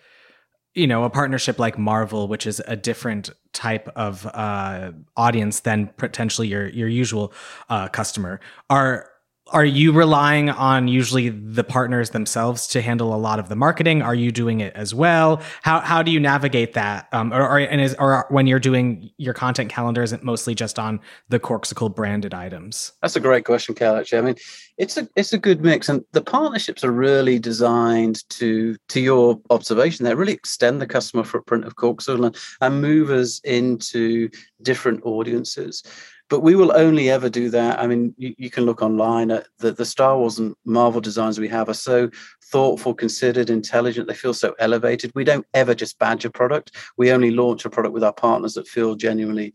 you 0.74 0.86
know 0.86 1.04
a 1.04 1.10
partnership 1.10 1.58
like 1.58 1.78
marvel 1.78 2.28
which 2.28 2.46
is 2.46 2.60
a 2.66 2.76
different 2.76 3.30
type 3.52 3.88
of 3.96 4.26
uh, 4.26 4.92
audience 5.16 5.60
than 5.60 5.86
potentially 5.96 6.48
your 6.48 6.68
your 6.68 6.88
usual 6.88 7.32
uh, 7.68 7.88
customer 7.88 8.40
are 8.70 9.08
are 9.48 9.64
you 9.64 9.92
relying 9.92 10.48
on 10.48 10.88
usually 10.88 11.28
the 11.28 11.64
partners 11.64 12.10
themselves 12.10 12.66
to 12.68 12.80
handle 12.80 13.14
a 13.14 13.16
lot 13.16 13.38
of 13.38 13.48
the 13.50 13.56
marketing? 13.56 14.00
Are 14.00 14.14
you 14.14 14.32
doing 14.32 14.60
it 14.60 14.74
as 14.74 14.94
well? 14.94 15.42
How 15.62 15.80
how 15.80 16.02
do 16.02 16.10
you 16.10 16.18
navigate 16.18 16.72
that? 16.74 17.08
Um, 17.12 17.32
or, 17.32 17.42
or 17.42 17.58
and 17.58 17.80
is 17.80 17.94
or 17.98 18.26
when 18.30 18.46
you're 18.46 18.58
doing 18.58 19.10
your 19.18 19.34
content 19.34 19.70
calendar, 19.70 20.02
is 20.02 20.12
it 20.12 20.22
mostly 20.22 20.54
just 20.54 20.78
on 20.78 20.98
the 21.28 21.38
Corkcicle 21.38 21.94
branded 21.94 22.32
items? 22.32 22.92
That's 23.02 23.16
a 23.16 23.20
great 23.20 23.44
question, 23.44 23.74
Cal. 23.74 23.96
Actually, 23.96 24.18
I 24.18 24.22
mean, 24.22 24.36
it's 24.76 24.96
a 24.96 25.08
it's 25.16 25.32
a 25.32 25.38
good 25.38 25.62
mix, 25.62 25.88
and 25.88 26.04
the 26.12 26.22
partnerships 26.22 26.84
are 26.84 26.92
really 26.92 27.38
designed 27.38 28.28
to 28.30 28.76
to 28.88 29.00
your 29.00 29.40
observation. 29.50 30.04
They 30.04 30.14
really 30.14 30.32
extend 30.32 30.80
the 30.80 30.86
customer 30.86 31.24
footprint 31.24 31.64
of 31.64 31.76
Corkcicle 31.76 32.26
and, 32.26 32.36
and 32.60 32.80
move 32.80 33.10
us 33.10 33.40
into 33.44 34.28
different 34.62 35.04
audiences 35.04 35.82
but 36.30 36.40
we 36.40 36.54
will 36.54 36.72
only 36.74 37.10
ever 37.10 37.28
do 37.28 37.50
that. 37.50 37.78
I 37.78 37.86
mean, 37.86 38.14
you, 38.16 38.34
you 38.38 38.50
can 38.50 38.64
look 38.64 38.82
online 38.82 39.30
at 39.30 39.46
the, 39.58 39.72
the 39.72 39.84
Star 39.84 40.18
Wars 40.18 40.38
and 40.38 40.54
Marvel 40.64 41.00
designs 41.00 41.38
we 41.38 41.48
have 41.48 41.68
are 41.68 41.74
so 41.74 42.10
thoughtful, 42.50 42.94
considered, 42.94 43.50
intelligent. 43.50 44.08
They 44.08 44.14
feel 44.14 44.34
so 44.34 44.54
elevated. 44.58 45.12
We 45.14 45.24
don't 45.24 45.46
ever 45.54 45.74
just 45.74 45.98
badge 45.98 46.24
a 46.24 46.30
product. 46.30 46.72
We 46.96 47.12
only 47.12 47.30
launch 47.30 47.64
a 47.64 47.70
product 47.70 47.94
with 47.94 48.04
our 48.04 48.12
partners 48.12 48.54
that 48.54 48.66
feel 48.66 48.94
genuinely 48.94 49.54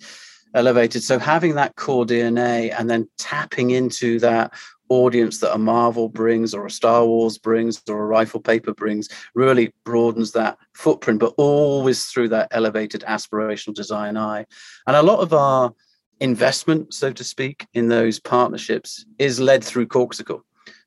elevated. 0.53 1.03
So 1.03 1.19
having 1.19 1.55
that 1.55 1.75
core 1.75 2.05
DNA 2.05 2.73
and 2.77 2.89
then 2.89 3.07
tapping 3.17 3.71
into 3.71 4.19
that 4.19 4.53
audience 4.89 5.39
that 5.39 5.53
a 5.53 5.57
Marvel 5.57 6.09
brings 6.09 6.53
or 6.53 6.65
a 6.65 6.71
Star 6.71 7.05
Wars 7.05 7.38
brings 7.38 7.81
or 7.88 8.01
a 8.01 8.07
Rifle 8.07 8.41
Paper 8.41 8.73
brings 8.73 9.07
really 9.35 9.71
broadens 9.83 10.31
that 10.31 10.57
footprint, 10.73 11.19
but 11.19 11.33
always 11.38 12.05
through 12.05 12.29
that 12.29 12.47
elevated 12.51 13.03
aspirational 13.07 13.75
design 13.75 14.17
eye. 14.17 14.45
And 14.88 14.95
a 14.95 15.03
lot 15.03 15.19
of 15.19 15.33
our 15.33 15.73
investment, 16.19 16.93
so 16.93 17.12
to 17.13 17.23
speak, 17.23 17.67
in 17.73 17.88
those 17.88 18.19
partnerships 18.19 19.05
is 19.19 19.39
led 19.39 19.63
through 19.63 19.88
Corkcicle. 19.88 20.41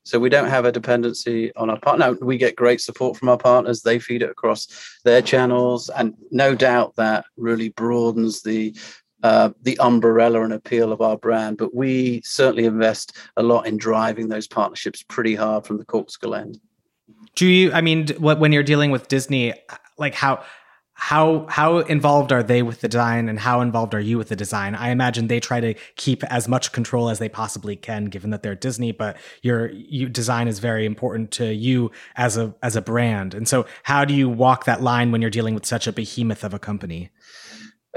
So 0.04 0.18
we 0.18 0.30
don't 0.30 0.48
have 0.48 0.64
a 0.64 0.72
dependency 0.72 1.54
on 1.54 1.70
our 1.70 1.78
partner. 1.78 2.14
We 2.14 2.36
get 2.36 2.56
great 2.56 2.80
support 2.80 3.16
from 3.16 3.28
our 3.28 3.38
partners. 3.38 3.82
They 3.82 4.00
feed 4.00 4.22
it 4.22 4.30
across 4.30 4.66
their 5.04 5.22
channels, 5.22 5.88
and 5.90 6.14
no 6.32 6.56
doubt 6.56 6.96
that 6.96 7.24
really 7.36 7.68
broadens 7.68 8.42
the 8.42 8.74
uh, 9.22 9.50
the 9.62 9.78
umbrella 9.78 10.42
and 10.42 10.52
appeal 10.52 10.92
of 10.92 11.00
our 11.00 11.16
brand. 11.16 11.58
But 11.58 11.74
we 11.74 12.22
certainly 12.24 12.64
invest 12.64 13.16
a 13.36 13.42
lot 13.42 13.66
in 13.66 13.76
driving 13.76 14.28
those 14.28 14.46
partnerships 14.46 15.02
pretty 15.02 15.34
hard 15.34 15.66
from 15.66 15.78
the 15.78 15.84
Corkcicle 15.84 16.38
end. 16.38 16.60
Do 17.34 17.46
you? 17.46 17.72
I 17.72 17.80
mean, 17.80 18.08
when 18.18 18.52
you're 18.52 18.62
dealing 18.62 18.90
with 18.90 19.08
Disney, 19.08 19.54
like 19.96 20.14
how 20.14 20.42
how 20.94 21.46
how 21.48 21.78
involved 21.78 22.30
are 22.30 22.44
they 22.44 22.62
with 22.62 22.80
the 22.80 22.88
design 22.88 23.28
and 23.28 23.40
how 23.40 23.60
involved 23.60 23.92
are 23.92 24.00
you 24.00 24.16
with 24.18 24.28
the 24.28 24.36
design 24.36 24.76
i 24.76 24.90
imagine 24.90 25.26
they 25.26 25.40
try 25.40 25.58
to 25.58 25.74
keep 25.96 26.22
as 26.24 26.46
much 26.46 26.70
control 26.70 27.08
as 27.08 27.18
they 27.18 27.28
possibly 27.28 27.74
can 27.74 28.04
given 28.04 28.30
that 28.30 28.44
they're 28.44 28.54
disney 28.54 28.92
but 28.92 29.16
your 29.42 29.70
you 29.72 30.08
design 30.08 30.46
is 30.46 30.60
very 30.60 30.86
important 30.86 31.32
to 31.32 31.52
you 31.52 31.90
as 32.14 32.36
a 32.36 32.54
as 32.62 32.76
a 32.76 32.80
brand 32.82 33.34
and 33.34 33.48
so 33.48 33.66
how 33.82 34.04
do 34.04 34.14
you 34.14 34.28
walk 34.28 34.64
that 34.64 34.80
line 34.80 35.10
when 35.10 35.20
you're 35.20 35.30
dealing 35.30 35.54
with 35.54 35.66
such 35.66 35.88
a 35.88 35.92
behemoth 35.92 36.44
of 36.44 36.54
a 36.54 36.58
company 36.58 37.10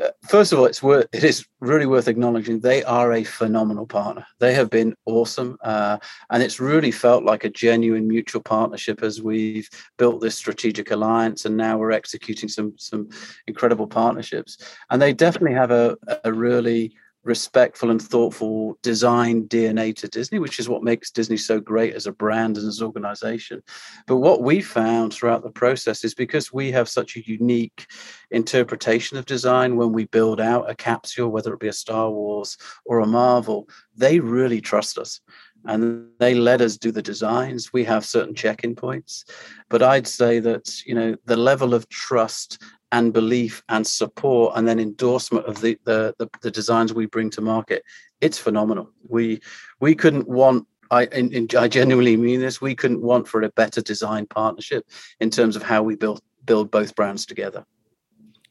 uh, 0.02 0.10
first 0.28 0.52
of 0.52 0.60
all, 0.60 0.66
it's 0.66 0.84
worth 0.84 1.08
it 1.14 1.24
is 1.24 1.46
really 1.62 1.86
worth 1.86 2.08
acknowledging 2.08 2.60
they 2.60 2.84
are 2.84 3.14
a 3.14 3.24
phenomenal 3.24 3.86
partner. 3.86 4.26
They 4.40 4.54
have 4.54 4.70
been 4.70 4.96
awesome, 5.06 5.58
uh, 5.64 5.98
and 6.30 6.44
it's 6.44 6.60
really 6.60 6.92
felt 6.92 7.24
like 7.24 7.44
a 7.44 7.50
genuine 7.50 8.08
mutual 8.08 8.42
partnership 8.42 9.04
as 9.04 9.22
we've 9.22 9.70
built 9.98 10.22
this 10.22 10.38
strategic 10.38 10.92
alliance, 10.92 11.46
and 11.46 11.56
now 11.56 11.78
we're 11.78 11.92
executing 11.92 12.50
some 12.50 12.74
some 12.78 13.10
incredible 13.48 13.88
partnerships. 13.88 14.58
And 14.90 15.02
they 15.02 15.14
definitely 15.14 15.54
have 15.54 15.72
a 15.72 15.98
a 16.24 16.34
really 16.34 16.96
respectful 17.26 17.90
and 17.90 18.02
thoughtful 18.02 18.78
design 18.84 19.48
DNA 19.48 19.96
to 19.96 20.08
Disney, 20.08 20.40
which 20.40 20.60
is 20.60 20.70
what 20.70 20.84
makes 20.84 21.12
Disney 21.12 21.38
so 21.38 21.60
great 21.60 21.96
as 21.96 22.06
a 22.06 22.12
brand 22.12 22.58
and 22.58 22.68
as 22.68 22.80
an 22.80 22.86
organization. 22.86 23.62
But 24.06 24.18
what 24.18 24.44
we 24.44 24.62
found 24.62 25.12
throughout 25.12 25.44
the 25.44 25.50
process 25.50 26.04
is 26.04 26.14
because 26.14 26.54
we 26.54 26.72
have 26.72 26.88
such 26.88 27.16
a 27.16 27.28
unique 27.28 27.88
interpretation 28.30 29.18
of 29.18 29.26
design 29.26 29.76
when 29.76 29.92
we 29.92 30.06
build 30.06 30.40
out 30.40 30.70
a 30.70 30.76
capsule, 30.76 31.30
whether 31.30 31.54
it 31.54 31.60
be 31.60 31.68
a 31.68 31.74
Star 31.74 32.12
Wars 32.12 32.58
or 32.86 33.00
a 33.00 33.08
Marvel, 33.08 33.68
they 33.96 34.20
really 34.20 34.62
trust 34.62 34.98
us 34.98 35.20
and 35.68 36.08
they 36.20 36.36
let 36.36 36.62
us 36.62 36.78
do 36.78 36.92
the 36.92 37.02
designs 37.02 37.74
we 37.74 37.84
have 37.84 38.06
certain 38.06 38.36
check-in 38.36 38.76
points 38.76 39.26
but 39.70 39.82
i'd 39.82 40.08
say 40.08 40.40
that 40.40 40.72
you 40.86 40.94
know 40.94 41.16
the 41.26 41.36
level 41.36 41.74
of 41.74 41.90
trust 41.90 42.62
and 42.92 43.14
belief 43.14 43.64
and 43.70 43.86
support 43.86 44.54
and 44.56 44.68
then 44.68 44.80
endorsement 44.80 45.46
of 45.46 45.62
the, 45.62 45.78
the 45.86 46.14
the, 46.18 46.30
the, 46.42 46.52
designs 46.52 46.94
we 46.94 47.06
bring 47.06 47.30
to 47.32 47.42
market. 47.42 47.84
It's 48.22 48.38
phenomenal. 48.38 48.92
We 49.08 49.42
we 49.80 49.96
couldn't 49.96 50.28
want 50.28 50.68
I, 50.92 51.06
in, 51.06 51.34
in, 51.34 51.48
I 51.58 51.68
genuinely 51.68 52.16
mean 52.16 52.40
this 52.40 52.62
we 52.62 52.76
couldn't 52.76 53.02
want 53.02 53.28
for 53.28 53.42
a 53.42 53.50
better 53.50 53.82
design 53.82 54.28
partnership 54.28 54.86
in 55.20 55.30
terms 55.30 55.56
of 55.56 55.64
how 55.64 55.82
we 55.84 55.96
build 55.96 56.22
build 56.46 56.72
both 56.72 56.96
brands 56.96 57.26
together. 57.26 57.66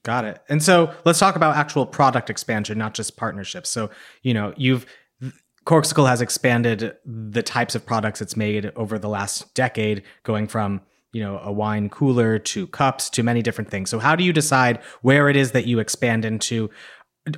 Got 0.02 0.24
it. 0.24 0.42
And 0.48 0.62
so 0.62 0.92
let's 1.04 1.18
talk 1.18 1.36
about 1.36 1.56
actual 1.56 1.86
product 1.86 2.28
expansion 2.28 2.76
not 2.76 2.94
just 2.94 3.16
partnerships. 3.16 3.70
So 3.70 3.90
you 4.22 4.34
know 4.34 4.52
you've 4.56 4.86
Corkcicle 5.64 6.06
has 6.06 6.20
expanded 6.20 6.94
the 7.06 7.42
types 7.42 7.74
of 7.74 7.86
products 7.86 8.20
it's 8.20 8.36
made 8.36 8.70
over 8.76 8.98
the 8.98 9.08
last 9.08 9.54
decade, 9.54 10.02
going 10.22 10.46
from 10.46 10.82
you 11.14 11.22
know 11.22 11.40
a 11.42 11.52
wine 11.52 11.88
cooler 11.88 12.38
to 12.38 12.66
cups 12.66 13.08
to 13.10 13.22
many 13.22 13.40
different 13.40 13.70
things. 13.70 13.88
So 13.88 13.98
how 13.98 14.14
do 14.16 14.24
you 14.24 14.32
decide 14.32 14.82
where 15.00 15.30
it 15.30 15.36
is 15.36 15.52
that 15.52 15.66
you 15.66 15.78
expand 15.78 16.24
into? 16.24 16.68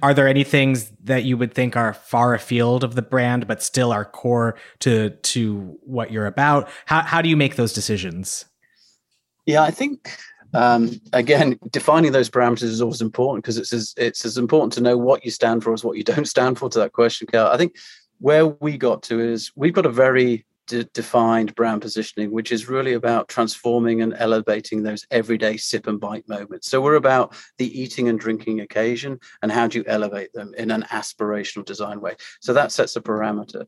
Are 0.03 0.15
there 0.15 0.27
any 0.27 0.43
things 0.43 0.91
that 1.05 1.23
you 1.23 1.37
would 1.37 1.55
think 1.55 1.77
are 1.77 1.95
far 1.95 2.35
afield 2.35 2.83
of 2.83 2.97
the 2.97 3.03
brand 3.03 3.47
but 3.47 3.63
still 3.63 3.93
are 3.93 4.05
core 4.05 4.57
to 4.81 5.11
to 5.11 5.79
what 5.83 6.11
you're 6.11 6.27
about? 6.27 6.69
How, 6.87 7.03
how 7.03 7.23
do 7.23 7.29
you 7.29 7.37
make 7.37 7.55
those 7.55 7.73
decisions? 7.73 8.47
Yeah 9.45 9.63
i 9.63 9.71
think 9.71 10.19
um, 10.55 11.01
again 11.13 11.59
defining 11.71 12.13
those 12.13 12.31
parameters 12.31 12.65
is 12.65 12.83
always 12.83 13.03
important 13.03 13.45
because 13.45 13.59
it's 13.59 13.73
as 13.73 13.95
it's 13.97 14.25
as 14.25 14.39
important 14.39 14.73
to 14.73 14.81
know 14.81 14.97
what 14.97 15.25
you 15.25 15.31
stand 15.31 15.63
for 15.63 15.73
as 15.73 15.85
what 15.85 15.97
you 15.97 16.05
don't 16.13 16.27
stand 16.27 16.59
for 16.59 16.69
to 16.71 16.79
that 16.79 16.93
question 16.93 17.29
Carl. 17.31 17.53
i 17.53 17.57
think 17.57 17.77
where 18.19 18.47
we 18.47 18.79
got 18.79 19.03
to 19.05 19.21
is 19.21 19.53
we've 19.55 19.75
got 19.75 19.87
a 19.87 19.91
very 19.91 20.47
defined 20.67 21.55
brand 21.55 21.81
positioning, 21.81 22.31
which 22.31 22.53
is 22.53 22.69
really 22.69 22.95
about 22.95 23.29
transforming 23.29 24.03
and 24.03 24.15
elevating 24.19 24.83
those 24.83 25.07
everyday 25.11 25.57
sip 25.57 25.87
and 25.87 26.01
bite 26.01 26.29
moments. 26.29 26.69
So 26.69 26.81
we're 26.81 26.97
about 26.97 27.35
the 27.59 27.81
eating 27.81 28.09
and 28.09 28.19
drinking 28.19 28.61
occasion 28.61 29.19
and 29.43 29.51
how 29.53 29.67
do 29.67 29.79
you 29.79 29.85
elevate 29.87 30.33
them 30.33 30.53
in 30.57 30.71
an 30.71 30.83
aspirational 30.91 31.65
design 31.65 32.01
way. 32.01 32.17
So 32.41 32.53
that 32.53 32.73
sets 32.73 32.97
a 32.97 33.01
parameter 33.01 33.67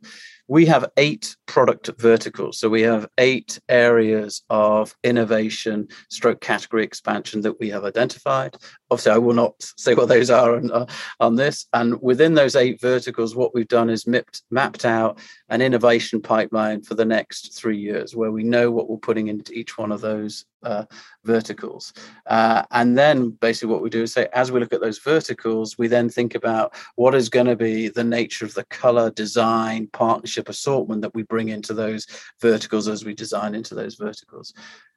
we 0.48 0.64
have 0.64 0.90
eight 0.96 1.36
product 1.46 1.90
verticals. 1.98 2.58
So 2.58 2.70
we 2.70 2.80
have 2.82 3.06
eight 3.18 3.60
areas 3.68 4.42
of 4.48 4.96
innovation, 5.04 5.88
stroke 6.08 6.40
category 6.40 6.84
expansion 6.84 7.42
that 7.42 7.60
we 7.60 7.68
have 7.68 7.84
identified. 7.84 8.56
Obviously, 8.90 9.12
I 9.12 9.18
will 9.18 9.34
not 9.34 9.54
say 9.76 9.94
what 9.94 10.08
those 10.08 10.30
are 10.30 10.56
on, 10.56 10.70
uh, 10.72 10.86
on 11.20 11.36
this. 11.36 11.66
And 11.74 12.00
within 12.00 12.34
those 12.34 12.56
eight 12.56 12.80
verticals, 12.80 13.36
what 13.36 13.54
we've 13.54 13.68
done 13.68 13.90
is 13.90 14.06
mapped, 14.06 14.42
mapped 14.50 14.86
out 14.86 15.18
an 15.50 15.60
innovation 15.60 16.20
pipeline 16.20 16.82
for 16.82 16.94
the 16.94 17.04
next 17.04 17.54
three 17.54 17.78
years, 17.78 18.16
where 18.16 18.32
we 18.32 18.42
know 18.42 18.70
what 18.70 18.88
we're 18.88 18.96
putting 18.96 19.28
into 19.28 19.52
each 19.52 19.76
one 19.76 19.92
of 19.92 20.00
those 20.00 20.46
uh, 20.62 20.84
verticals. 21.24 21.92
Uh, 22.26 22.62
and 22.70 22.96
then 22.96 23.30
basically 23.30 23.72
what 23.72 23.82
we 23.82 23.90
do 23.90 24.02
is 24.02 24.12
say, 24.12 24.28
as 24.32 24.50
we 24.50 24.60
look 24.60 24.72
at 24.72 24.80
those 24.80 24.98
verticals, 24.98 25.78
we 25.78 25.88
then 25.88 26.08
think 26.08 26.34
about 26.34 26.74
what 26.96 27.14
is 27.14 27.28
going 27.28 27.46
to 27.46 27.56
be 27.56 27.88
the 27.88 28.04
nature 28.04 28.44
of 28.44 28.54
the 28.54 28.64
color, 28.64 29.10
design, 29.10 29.88
partnership, 29.92 30.48
assortment 30.48 31.02
that 31.02 31.14
we 31.14 31.22
bring 31.22 31.48
into 31.48 31.74
those 31.74 32.06
verticals 32.40 32.88
as 32.88 33.04
we 33.04 33.14
design 33.14 33.54
into 33.54 33.74
those 33.74 33.94
verticals. 33.94 34.54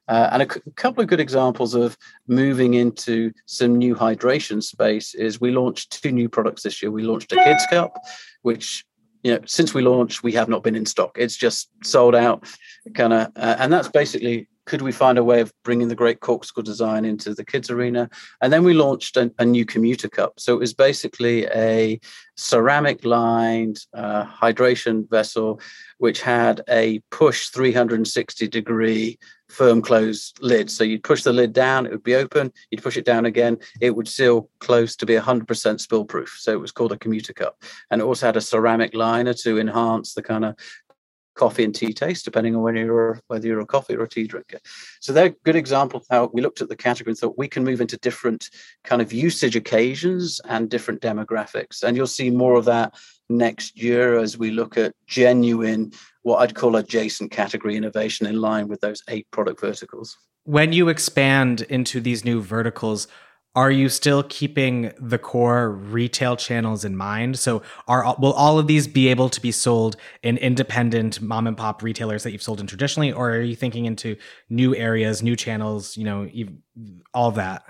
Uh, 0.08 0.30
and 0.34 0.42
a 0.42 0.54
c- 0.54 0.62
couple 0.76 1.02
of 1.02 1.08
good 1.08 1.20
examples 1.20 1.74
of 1.74 1.98
moving 2.28 2.74
into 2.74 3.32
some 3.46 3.78
new 3.78 3.96
hydration 3.96 4.62
space 4.62 5.14
is 5.14 5.40
we 5.40 5.52
launched 5.52 6.02
two 6.02 6.12
new 6.12 6.28
products 6.28 6.64
this 6.64 6.82
year. 6.82 6.92
We 6.92 7.04
launched 7.04 7.32
a 7.32 7.36
kids 7.36 7.66
cup, 7.70 7.96
which 8.42 8.84
you 9.24 9.32
know 9.32 9.40
since 9.46 9.74
we 9.74 9.84
launched 9.84 10.24
we 10.24 10.34
have 10.34 10.50
not 10.50 10.64
been 10.64 10.76
in 10.76 10.86
stock. 10.86 11.16
It's 11.18 11.38
just 11.38 11.70
sold 11.84 12.16
out, 12.16 12.46
kind 12.94 13.14
of, 13.14 13.28
uh, 13.36 13.56
and 13.60 13.72
that's 13.72 13.88
basically 13.88 14.50
could 14.66 14.82
we 14.82 14.92
find 14.92 15.18
a 15.18 15.24
way 15.24 15.42
of 15.42 15.52
bringing 15.64 15.88
the 15.88 15.96
great 15.96 16.20
Corkcicle 16.20 16.64
design 16.64 17.06
into 17.06 17.34
the 17.34 17.46
kids 17.46 17.70
arena? 17.70 18.10
And 18.42 18.54
then 18.54 18.64
we 18.64 18.74
launched 18.74 19.18
a, 19.18 19.32
a 19.40 19.46
new 19.46 19.66
commuter 19.66 20.10
cup. 20.10 20.40
So 20.40 20.54
it 20.54 20.60
was 20.60 20.74
basically 20.74 21.46
a 21.48 22.00
ceramic 22.36 23.06
lined 23.06 23.80
uh, 23.94 24.26
hydration 24.26 25.10
vessel, 25.10 25.60
which 25.98 26.22
had 26.22 26.62
a 26.70 27.00
push 27.12 27.50
360 27.50 28.48
degree 28.48 29.18
firm 29.52 29.82
close 29.82 30.34
lid. 30.40 30.72
So 30.72 30.84
you'd 30.84 31.04
push 31.04 31.24
the 31.24 31.34
lid 31.34 31.54
down, 31.54 31.86
it 31.86 31.92
would 31.92 32.04
be 32.04 32.16
open. 32.16 32.52
You'd 32.70 32.82
push 32.82 32.98
it 32.98 33.06
down 33.06 33.26
again, 33.26 33.58
it 33.80 33.96
would 33.96 34.08
seal 34.08 34.50
close 34.60 34.96
to 34.96 35.06
be 35.06 35.14
100% 35.14 35.80
spill 35.80 36.06
proof. 36.06 36.38
So 36.40 36.52
it 36.52 36.60
was 36.60 36.72
called 36.72 36.94
a 36.94 36.98
commuter 36.98 37.34
cup. 37.34 37.62
And 37.92 38.02
it 38.02 38.06
also 38.06 38.26
had 38.26 38.38
a 38.38 38.42
ceramic 38.42 38.96
liner 38.96 39.34
to 39.34 39.60
enhance 39.60 40.14
the 40.14 40.24
kind 40.24 40.46
of 40.46 40.56
coffee 41.36 41.64
and 41.64 41.74
tea 41.74 41.94
taste, 41.94 42.26
depending 42.26 42.56
on 42.56 42.62
whether 42.62 42.78
you're 42.78 43.20
whether 43.28 43.48
you're 43.48 43.60
a 43.60 43.66
coffee 43.66 43.96
or 43.96 44.04
a 44.04 44.10
tea 44.10 44.28
drinker. 44.28 44.60
So 45.00 45.14
they're 45.14 45.36
good 45.44 45.56
examples 45.56 46.06
how 46.10 46.30
we 46.34 46.42
looked 46.42 46.62
at 46.62 46.70
the 46.70 46.76
category 46.76 47.12
and 47.12 47.18
thought 47.18 47.38
we 47.38 47.48
can 47.48 47.64
move 47.64 47.82
into 47.82 47.98
different 47.98 48.50
kind 48.84 49.02
of 49.02 49.14
usage 49.14 49.56
occasions 49.56 50.42
and 50.46 50.70
different 50.70 51.02
demographics. 51.02 51.84
And 51.84 51.96
you'll 51.96 52.08
see 52.08 52.30
more 52.30 52.56
of 52.56 52.66
that 52.66 52.96
next 53.30 53.82
year 53.82 54.18
as 54.18 54.38
we 54.38 54.52
look 54.52 54.78
at 54.78 54.94
genuine, 55.08 55.92
what 56.24 56.38
I'd 56.38 56.56
call 56.56 56.76
adjacent 56.76 57.32
category 57.32 57.76
innovation 57.76 58.28
in 58.28 58.42
line 58.42 58.68
with 58.68 58.82
those 58.82 59.02
eight 59.08 59.28
product 59.32 59.62
verticals. 59.62 60.18
When 60.44 60.74
you 60.74 60.90
expand 60.90 61.62
into 61.62 62.02
these 62.02 62.26
new 62.26 62.42
verticals, 62.42 63.08
are 63.54 63.72
you 63.72 63.90
still 63.90 64.24
keeping 64.24 64.94
the 64.98 65.18
core 65.18 65.72
retail 65.72 66.38
channels 66.38 66.86
in 66.86 66.96
mind? 66.96 67.38
So 67.38 67.62
are 67.88 68.16
will 68.18 68.32
all 68.34 68.58
of 68.58 68.68
these 68.68 68.88
be 68.88 69.10
able 69.10 69.30
to 69.30 69.42
be 69.42 69.52
sold 69.52 69.98
in 70.24 70.38
independent 70.38 71.22
mom 71.22 71.48
and 71.48 71.58
pop 71.58 71.84
retailers 71.84 72.24
that 72.24 72.32
you've 72.32 72.42
sold 72.42 72.62
in 72.62 72.68
traditionally, 72.68 73.12
or 73.12 73.32
are 73.32 73.42
you 73.42 73.56
thinking 73.56 73.86
into 73.86 74.16
new 74.50 74.74
areas, 74.76 75.22
new 75.22 75.36
channels, 75.36 75.98
you 75.98 76.06
know, 76.06 76.30
all 77.14 77.32
that? 77.32 77.64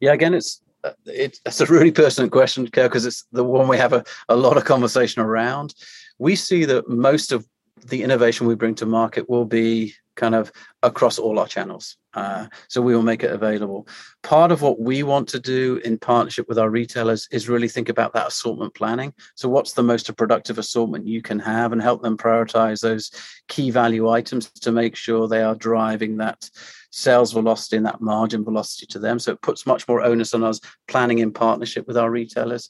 Yeah, 0.00 0.12
again, 0.12 0.34
it's 0.34 0.60
uh, 0.82 0.92
it's, 1.04 1.40
it's 1.44 1.60
a 1.60 1.66
really 1.66 1.92
pertinent 1.92 2.32
question, 2.32 2.64
because 2.64 3.06
it's 3.06 3.24
the 3.32 3.44
one 3.44 3.68
we 3.68 3.76
have 3.76 3.92
a, 3.92 4.02
a 4.28 4.34
lot 4.36 4.56
of 4.56 4.64
conversation 4.64 5.22
around. 5.22 5.74
We 6.18 6.34
see 6.34 6.64
that 6.64 6.88
most 6.88 7.32
of 7.32 7.46
the 7.86 8.02
innovation 8.02 8.46
we 8.46 8.54
bring 8.54 8.74
to 8.76 8.86
market 8.86 9.28
will 9.28 9.44
be 9.44 9.94
kind 10.16 10.34
of 10.34 10.52
across 10.82 11.18
all 11.18 11.38
our 11.38 11.46
channels. 11.46 11.96
Uh, 12.12 12.46
so 12.68 12.82
we 12.82 12.94
will 12.94 13.02
make 13.02 13.22
it 13.22 13.30
available. 13.30 13.86
Part 14.22 14.52
of 14.52 14.60
what 14.60 14.80
we 14.80 15.02
want 15.02 15.28
to 15.28 15.40
do 15.40 15.80
in 15.84 15.96
partnership 15.96 16.46
with 16.48 16.58
our 16.58 16.68
retailers 16.68 17.28
is 17.30 17.48
really 17.48 17.68
think 17.68 17.88
about 17.88 18.12
that 18.12 18.26
assortment 18.28 18.74
planning. 18.74 19.14
So, 19.36 19.48
what's 19.48 19.72
the 19.72 19.82
most 19.82 20.14
productive 20.16 20.58
assortment 20.58 21.06
you 21.06 21.22
can 21.22 21.38
have 21.38 21.72
and 21.72 21.80
help 21.80 22.02
them 22.02 22.18
prioritize 22.18 22.80
those 22.80 23.10
key 23.48 23.70
value 23.70 24.08
items 24.08 24.50
to 24.50 24.72
make 24.72 24.96
sure 24.96 25.26
they 25.26 25.42
are 25.42 25.54
driving 25.54 26.16
that 26.18 26.50
sales 26.90 27.32
velocity 27.32 27.76
and 27.76 27.86
that 27.86 28.00
margin 28.00 28.44
velocity 28.44 28.86
to 28.86 28.98
them. 28.98 29.18
So, 29.20 29.32
it 29.32 29.42
puts 29.42 29.66
much 29.66 29.86
more 29.86 30.02
onus 30.02 30.34
on 30.34 30.42
us 30.42 30.60
planning 30.88 31.20
in 31.20 31.32
partnership 31.32 31.86
with 31.86 31.96
our 31.96 32.10
retailers. 32.10 32.68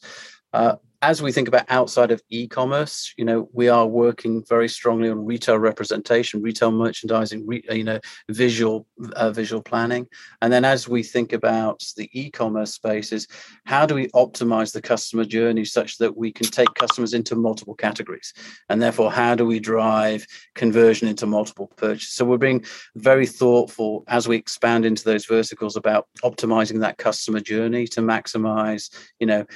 Uh, 0.52 0.76
as 1.02 1.22
we 1.22 1.32
think 1.32 1.48
about 1.48 1.64
outside 1.70 2.10
of 2.10 2.22
e-commerce, 2.28 3.14
you 3.16 3.24
know, 3.24 3.48
we 3.54 3.68
are 3.68 3.86
working 3.86 4.44
very 4.46 4.68
strongly 4.68 5.08
on 5.08 5.24
retail 5.24 5.58
representation, 5.58 6.42
retail 6.42 6.70
merchandising, 6.70 7.46
re, 7.46 7.62
you 7.70 7.84
know, 7.84 7.98
visual 8.28 8.86
uh, 9.16 9.30
visual 9.30 9.62
planning, 9.62 10.06
and 10.42 10.52
then 10.52 10.64
as 10.64 10.86
we 10.86 11.02
think 11.02 11.32
about 11.32 11.82
the 11.96 12.10
e-commerce 12.12 12.74
spaces, 12.74 13.26
how 13.64 13.86
do 13.86 13.94
we 13.94 14.08
optimize 14.08 14.72
the 14.72 14.82
customer 14.82 15.24
journey 15.24 15.64
such 15.64 15.96
that 15.98 16.16
we 16.16 16.30
can 16.30 16.46
take 16.46 16.72
customers 16.74 17.14
into 17.14 17.34
multiple 17.34 17.74
categories, 17.74 18.34
and 18.68 18.82
therefore, 18.82 19.10
how 19.10 19.34
do 19.34 19.46
we 19.46 19.58
drive 19.58 20.26
conversion 20.54 21.08
into 21.08 21.26
multiple 21.26 21.72
purchases? 21.76 22.12
So 22.12 22.26
we're 22.26 22.36
being 22.36 22.64
very 22.94 23.26
thoughtful 23.26 24.04
as 24.06 24.28
we 24.28 24.36
expand 24.36 24.84
into 24.84 25.04
those 25.04 25.24
verticals 25.24 25.76
about 25.76 26.08
optimizing 26.22 26.80
that 26.80 26.98
customer 26.98 27.40
journey 27.40 27.86
to 27.88 28.02
maximize, 28.02 28.90
you 29.18 29.26
know, 29.26 29.46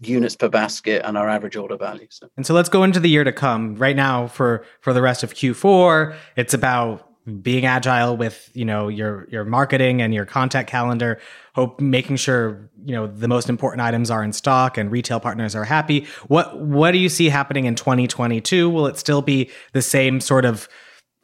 units 0.00 0.36
per 0.36 0.48
basket 0.48 1.02
and 1.04 1.16
our 1.16 1.28
average 1.28 1.56
order 1.56 1.76
values. 1.76 2.20
And 2.36 2.46
so 2.46 2.54
let's 2.54 2.68
go 2.68 2.84
into 2.84 3.00
the 3.00 3.08
year 3.08 3.24
to 3.24 3.32
come. 3.32 3.74
Right 3.76 3.96
now 3.96 4.26
for 4.28 4.64
for 4.80 4.92
the 4.92 5.02
rest 5.02 5.22
of 5.22 5.34
Q4, 5.34 6.14
it's 6.36 6.54
about 6.54 7.04
being 7.42 7.66
agile 7.66 8.16
with, 8.16 8.50
you 8.54 8.64
know, 8.64 8.88
your 8.88 9.28
your 9.30 9.44
marketing 9.44 10.00
and 10.00 10.14
your 10.14 10.24
contact 10.24 10.68
calendar, 10.70 11.20
hope 11.54 11.80
making 11.80 12.16
sure, 12.16 12.70
you 12.84 12.94
know, 12.94 13.06
the 13.06 13.28
most 13.28 13.48
important 13.48 13.82
items 13.82 14.10
are 14.10 14.22
in 14.22 14.32
stock 14.32 14.78
and 14.78 14.90
retail 14.90 15.20
partners 15.20 15.54
are 15.54 15.64
happy. 15.64 16.06
What 16.28 16.58
what 16.60 16.92
do 16.92 16.98
you 16.98 17.08
see 17.08 17.28
happening 17.28 17.66
in 17.66 17.74
2022? 17.74 18.70
Will 18.70 18.86
it 18.86 18.98
still 18.98 19.22
be 19.22 19.50
the 19.72 19.82
same 19.82 20.20
sort 20.20 20.44
of 20.44 20.68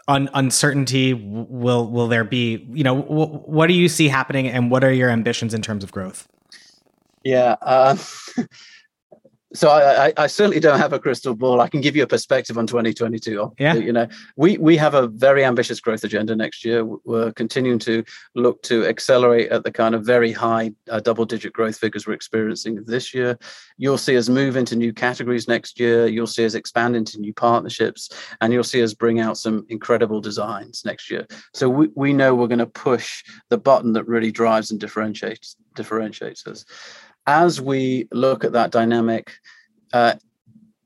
un- 0.09 0.31
uncertainty 0.35 1.15
will 1.15 1.91
will 1.91 2.09
there 2.09 2.25
be 2.25 2.67
you 2.73 2.85
know 2.85 3.01
what 3.01 3.67
do 3.67 3.75
you 3.75 3.89
see 3.89 4.09
happening 4.09 4.47
and 4.49 4.71
what 4.71 4.85
are 4.85 4.93
your 4.93 5.11
ambitions 5.11 5.55
in 5.55 5.63
terms 5.63 5.83
of 5.83 5.93
growth 5.93 6.29
yeah. 7.25 7.57
Uh, 7.61 7.97
so 9.55 9.69
I, 9.69 10.07
I, 10.07 10.13
I, 10.17 10.27
certainly 10.27 10.59
don't 10.59 10.79
have 10.79 10.93
a 10.93 10.99
crystal 10.99 11.35
ball. 11.35 11.61
I 11.61 11.69
can 11.69 11.81
give 11.81 11.95
you 11.95 12.03
a 12.03 12.09
perspective 12.09 12.59
on 12.59 12.67
2022. 12.67 13.53
Yeah. 13.59 13.75
You 13.75 13.93
know, 13.93 14.09
we 14.37 14.59
we 14.59 14.77
have 14.77 14.95
a 14.95 15.07
very 15.07 15.45
ambitious 15.45 15.81
growth 15.81 16.03
agenda 16.03 16.35
next 16.35 16.65
year. 16.65 16.85
We're 16.85 17.33
continuing 17.33 17.79
to 17.81 18.03
look 18.35 18.63
to 18.65 18.85
accelerate 18.87 19.51
at 19.51 19.63
the 19.63 19.71
kind 19.71 19.95
of 19.95 20.05
very 20.05 20.33
high 20.33 20.73
uh, 20.91 21.01
double-digit 21.01 21.53
growth 21.53 21.79
figures 21.79 22.07
we're 22.07 22.15
experiencing 22.15 22.85
this 22.85 23.15
year. 23.15 23.39
You'll 23.79 23.99
see 23.99 24.17
us 24.17 24.29
move 24.29 24.57
into 24.57 24.75
new 24.75 24.93
categories 24.93 25.47
next 25.47 25.79
year. 25.79 26.09
You'll 26.09 26.27
see 26.27 26.45
us 26.45 26.55
expand 26.55 26.97
into 26.97 27.21
new 27.21 27.33
partnerships, 27.33 28.11
and 28.41 28.53
you'll 28.53 28.65
see 28.65 28.83
us 28.83 28.93
bring 28.93 29.21
out 29.21 29.39
some 29.39 29.65
incredible 29.69 30.21
designs 30.21 30.83
next 30.85 31.11
year. 31.11 31.27
So 31.53 31.69
we, 31.69 31.89
we 31.95 32.13
know 32.13 32.35
we're 32.35 32.49
going 32.49 32.59
to 32.59 32.67
push 32.67 33.23
the 33.51 33.59
button 33.59 33.93
that 33.93 34.09
really 34.09 34.33
drives 34.33 34.71
and 34.73 34.81
differentiates 34.81 35.57
differentiates 35.75 36.47
us 36.47 36.65
as 37.27 37.61
we 37.61 38.09
look 38.13 38.45
at 38.45 38.53
that 38.53 38.71
dynamic, 38.71 39.33
uh, 39.93 40.15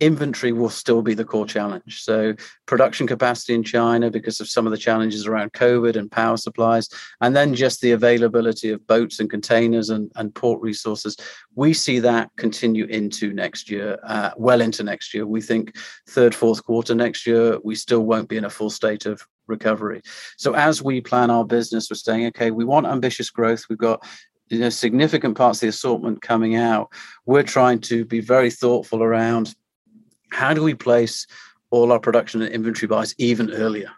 inventory 0.01 0.53
will 0.53 0.70
still 0.70 1.03
be 1.03 1.14
the 1.14 1.24
core 1.24 1.46
challenge. 1.46 2.03
So, 2.03 2.35
production 2.66 3.07
capacity 3.07 3.55
in 3.55 3.62
China 3.62 4.11
because 4.11 4.40
of 4.40 4.48
some 4.48 4.66
of 4.66 4.70
the 4.70 4.79
challenges 4.79 5.27
around 5.27 5.53
COVID 5.53 5.96
and 5.96 6.11
power 6.11 6.37
supplies, 6.37 6.88
and 7.20 7.35
then 7.35 7.55
just 7.55 7.81
the 7.81 7.92
availability 7.92 8.70
of 8.70 8.87
boats 8.87 9.18
and 9.18 9.29
containers 9.29 9.90
and, 9.90 10.11
and 10.16 10.35
port 10.35 10.61
resources. 10.61 11.16
We 11.55 11.72
see 11.74 11.98
that 12.01 12.31
continue 12.37 12.85
into 12.87 13.33
next 13.33 13.70
year, 13.70 13.98
uh, 14.05 14.31
well 14.37 14.61
into 14.61 14.85
next 14.85 15.14
year. 15.14 15.27
We 15.27 15.40
think 15.40 15.77
third, 16.09 16.35
fourth 16.35 16.64
quarter 16.64 16.94
next 16.94 17.27
year, 17.27 17.59
we 17.64 17.74
still 17.74 18.05
won't 18.05 18.29
be 18.29 18.37
in 18.37 18.44
a 18.44 18.51
full 18.51 18.70
state 18.70 19.07
of 19.07 19.27
recovery. 19.48 20.03
So, 20.37 20.55
as 20.55 20.83
we 20.83 21.01
plan 21.01 21.31
our 21.31 21.44
business, 21.44 21.90
we're 21.90 21.96
saying, 21.96 22.27
okay, 22.27 22.51
we 22.51 22.64
want 22.64 22.87
ambitious 22.87 23.31
growth. 23.31 23.64
We've 23.68 23.79
got 23.79 24.07
you 24.50 24.58
know 24.58 24.68
significant 24.68 25.37
parts 25.37 25.58
of 25.58 25.61
the 25.62 25.68
assortment 25.68 26.22
coming 26.22 26.56
out. 26.56 26.90
We're 27.26 27.42
trying 27.42 27.80
to 27.82 28.04
be 28.04 28.20
very 28.20 28.50
thoughtful 28.50 29.02
around 29.02 29.54
how 30.30 30.54
do 30.54 30.62
we 30.62 30.74
place 30.74 31.26
all 31.70 31.92
our 31.92 32.00
production 32.00 32.42
and 32.42 32.52
inventory 32.52 32.88
buys 32.88 33.14
even 33.18 33.50
earlier. 33.52 33.90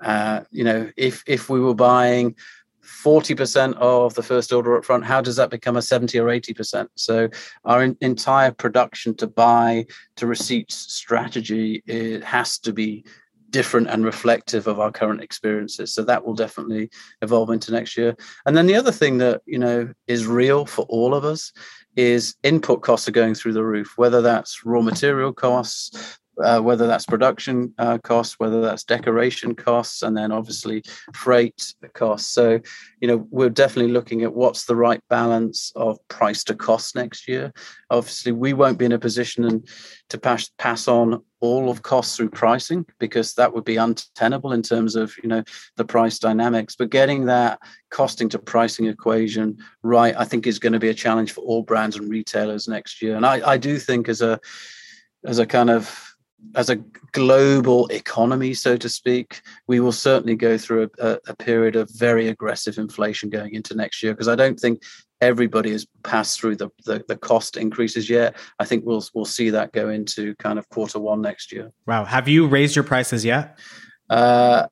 Uh, 0.00 0.40
you 0.50 0.64
know 0.64 0.90
if 0.96 1.22
if 1.26 1.48
we 1.50 1.60
were 1.60 1.74
buying 1.74 2.34
40% 2.82 3.74
of 3.74 4.14
the 4.14 4.22
first 4.22 4.52
order 4.52 4.76
up 4.76 4.84
front 4.84 5.04
how 5.04 5.20
does 5.20 5.36
that 5.36 5.50
become 5.50 5.76
a 5.76 5.82
70 5.82 6.18
or 6.18 6.26
80% 6.26 6.88
so 6.96 7.28
our 7.64 7.84
in, 7.84 7.96
entire 8.00 8.50
production 8.50 9.14
to 9.16 9.26
buy 9.26 9.86
to 10.16 10.26
receipts 10.26 10.74
strategy 10.74 11.82
it 11.86 12.24
has 12.24 12.58
to 12.60 12.72
be 12.72 13.04
different 13.50 13.88
and 13.88 14.04
reflective 14.04 14.66
of 14.66 14.80
our 14.80 14.92
current 14.92 15.22
experiences. 15.22 15.92
So 15.92 16.02
that 16.04 16.24
will 16.24 16.34
definitely 16.34 16.90
evolve 17.22 17.50
into 17.50 17.72
next 17.72 17.96
year. 17.96 18.16
And 18.46 18.56
then 18.56 18.66
the 18.66 18.76
other 18.76 18.92
thing 18.92 19.18
that, 19.18 19.42
you 19.46 19.58
know, 19.58 19.92
is 20.06 20.26
real 20.26 20.66
for 20.66 20.86
all 20.88 21.14
of 21.14 21.24
us 21.24 21.52
is 21.96 22.36
input 22.42 22.82
costs 22.82 23.08
are 23.08 23.12
going 23.12 23.34
through 23.34 23.52
the 23.52 23.64
roof, 23.64 23.94
whether 23.96 24.22
that's 24.22 24.64
raw 24.64 24.80
material 24.80 25.32
costs, 25.32 26.19
uh, 26.42 26.60
whether 26.60 26.86
that's 26.86 27.06
production 27.06 27.74
uh, 27.78 27.98
costs, 27.98 28.38
whether 28.38 28.60
that's 28.60 28.84
decoration 28.84 29.54
costs, 29.54 30.02
and 30.02 30.16
then 30.16 30.32
obviously 30.32 30.82
freight 31.14 31.74
costs. 31.94 32.32
So, 32.32 32.60
you 33.00 33.08
know, 33.08 33.26
we're 33.30 33.50
definitely 33.50 33.92
looking 33.92 34.22
at 34.22 34.34
what's 34.34 34.64
the 34.64 34.76
right 34.76 35.00
balance 35.08 35.72
of 35.76 35.98
price 36.08 36.44
to 36.44 36.54
cost 36.54 36.94
next 36.94 37.28
year. 37.28 37.52
Obviously, 37.90 38.32
we 38.32 38.52
won't 38.52 38.78
be 38.78 38.84
in 38.84 38.92
a 38.92 38.98
position 38.98 39.64
to 40.08 40.18
pass 40.18 40.50
pass 40.58 40.88
on 40.88 41.22
all 41.40 41.70
of 41.70 41.82
costs 41.82 42.16
through 42.16 42.28
pricing 42.28 42.84
because 42.98 43.34
that 43.34 43.52
would 43.52 43.64
be 43.64 43.76
untenable 43.76 44.52
in 44.52 44.62
terms 44.62 44.94
of 44.94 45.14
you 45.22 45.28
know 45.28 45.42
the 45.76 45.84
price 45.84 46.18
dynamics. 46.18 46.76
But 46.76 46.90
getting 46.90 47.24
that 47.26 47.58
costing 47.90 48.28
to 48.30 48.38
pricing 48.38 48.86
equation 48.86 49.58
right, 49.82 50.14
I 50.16 50.24
think, 50.24 50.46
is 50.46 50.58
going 50.58 50.74
to 50.74 50.78
be 50.78 50.90
a 50.90 50.94
challenge 50.94 51.32
for 51.32 51.40
all 51.42 51.62
brands 51.62 51.96
and 51.96 52.10
retailers 52.10 52.68
next 52.68 53.02
year. 53.02 53.16
And 53.16 53.26
I, 53.26 53.52
I 53.52 53.56
do 53.56 53.78
think 53.78 54.08
as 54.08 54.20
a 54.22 54.38
as 55.24 55.38
a 55.38 55.46
kind 55.46 55.70
of 55.70 56.09
as 56.54 56.70
a 56.70 56.76
global 57.12 57.86
economy, 57.88 58.54
so 58.54 58.76
to 58.76 58.88
speak, 58.88 59.42
we 59.66 59.80
will 59.80 59.92
certainly 59.92 60.36
go 60.36 60.58
through 60.58 60.90
a, 60.98 61.18
a 61.28 61.36
period 61.36 61.76
of 61.76 61.90
very 61.90 62.28
aggressive 62.28 62.78
inflation 62.78 63.30
going 63.30 63.54
into 63.54 63.74
next 63.74 64.02
year 64.02 64.12
because 64.12 64.28
I 64.28 64.34
don't 64.34 64.58
think 64.58 64.82
everybody 65.20 65.70
has 65.72 65.86
passed 66.02 66.40
through 66.40 66.56
the, 66.56 66.70
the, 66.86 67.04
the 67.06 67.16
cost 67.16 67.56
increases 67.56 68.08
yet. 68.08 68.36
I 68.58 68.64
think 68.64 68.84
we'll 68.84 69.04
we'll 69.14 69.24
see 69.24 69.50
that 69.50 69.72
go 69.72 69.90
into 69.90 70.34
kind 70.36 70.58
of 70.58 70.68
quarter 70.70 70.98
one 70.98 71.20
next 71.20 71.52
year. 71.52 71.72
Wow, 71.86 72.04
have 72.04 72.28
you 72.28 72.46
raised 72.46 72.74
your 72.74 72.84
prices 72.84 73.24
yet? 73.24 73.58
Uh, 74.08 74.66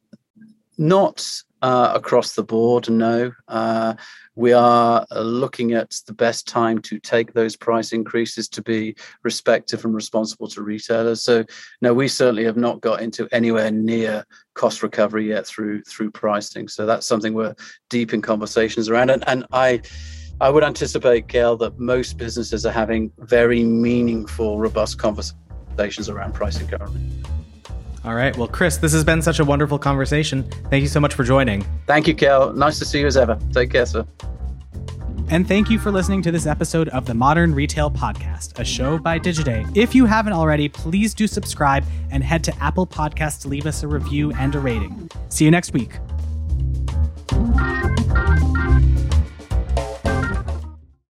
not 0.78 1.26
uh, 1.60 1.92
across 1.94 2.34
the 2.34 2.44
board, 2.44 2.88
no. 2.88 3.32
Uh, 3.48 3.94
we 4.36 4.52
are 4.52 5.04
uh, 5.10 5.20
looking 5.20 5.72
at 5.72 5.90
the 6.06 6.12
best 6.12 6.46
time 6.46 6.80
to 6.82 7.00
take 7.00 7.32
those 7.32 7.56
price 7.56 7.92
increases 7.92 8.48
to 8.48 8.62
be 8.62 8.94
respectful 9.24 9.80
and 9.88 9.94
responsible 9.94 10.46
to 10.46 10.62
retailers. 10.62 11.22
So, 11.22 11.44
no, 11.82 11.92
we 11.92 12.06
certainly 12.06 12.44
have 12.44 12.56
not 12.56 12.80
got 12.80 13.02
into 13.02 13.28
anywhere 13.32 13.72
near 13.72 14.24
cost 14.54 14.84
recovery 14.84 15.28
yet 15.28 15.46
through 15.46 15.82
through 15.82 16.12
pricing. 16.12 16.68
So 16.68 16.86
that's 16.86 17.06
something 17.06 17.34
we're 17.34 17.56
deep 17.90 18.14
in 18.14 18.22
conversations 18.22 18.88
around. 18.88 19.10
And, 19.10 19.24
and 19.26 19.44
I, 19.52 19.80
I 20.40 20.50
would 20.50 20.62
anticipate, 20.62 21.26
Gail, 21.26 21.56
that 21.56 21.80
most 21.80 22.16
businesses 22.16 22.64
are 22.64 22.72
having 22.72 23.10
very 23.18 23.64
meaningful, 23.64 24.60
robust 24.60 24.98
conversations 24.98 26.08
around 26.08 26.34
pricing 26.34 26.68
currently. 26.68 27.00
All 28.04 28.14
right. 28.14 28.36
Well, 28.36 28.48
Chris, 28.48 28.76
this 28.76 28.92
has 28.92 29.04
been 29.04 29.22
such 29.22 29.40
a 29.40 29.44
wonderful 29.44 29.78
conversation. 29.78 30.44
Thank 30.70 30.82
you 30.82 30.88
so 30.88 31.00
much 31.00 31.14
for 31.14 31.24
joining. 31.24 31.66
Thank 31.86 32.06
you, 32.06 32.14
Kel. 32.14 32.52
Nice 32.52 32.78
to 32.78 32.84
see 32.84 33.00
you 33.00 33.06
as 33.06 33.16
ever. 33.16 33.38
Take 33.52 33.70
care, 33.70 33.86
sir. 33.86 34.06
And 35.30 35.46
thank 35.46 35.68
you 35.68 35.78
for 35.78 35.90
listening 35.90 36.22
to 36.22 36.30
this 36.30 36.46
episode 36.46 36.88
of 36.88 37.04
the 37.04 37.12
Modern 37.12 37.54
Retail 37.54 37.90
Podcast, 37.90 38.58
a 38.58 38.64
show 38.64 38.96
by 38.96 39.18
Digiday. 39.18 39.76
If 39.76 39.94
you 39.94 40.06
haven't 40.06 40.32
already, 40.32 40.70
please 40.70 41.12
do 41.12 41.26
subscribe 41.26 41.84
and 42.10 42.24
head 42.24 42.42
to 42.44 42.62
Apple 42.62 42.86
Podcasts 42.86 43.42
to 43.42 43.48
leave 43.48 43.66
us 43.66 43.82
a 43.82 43.88
review 43.88 44.32
and 44.32 44.54
a 44.54 44.58
rating. 44.58 45.10
See 45.28 45.44
you 45.44 45.50
next 45.50 45.74
week. 45.74 45.98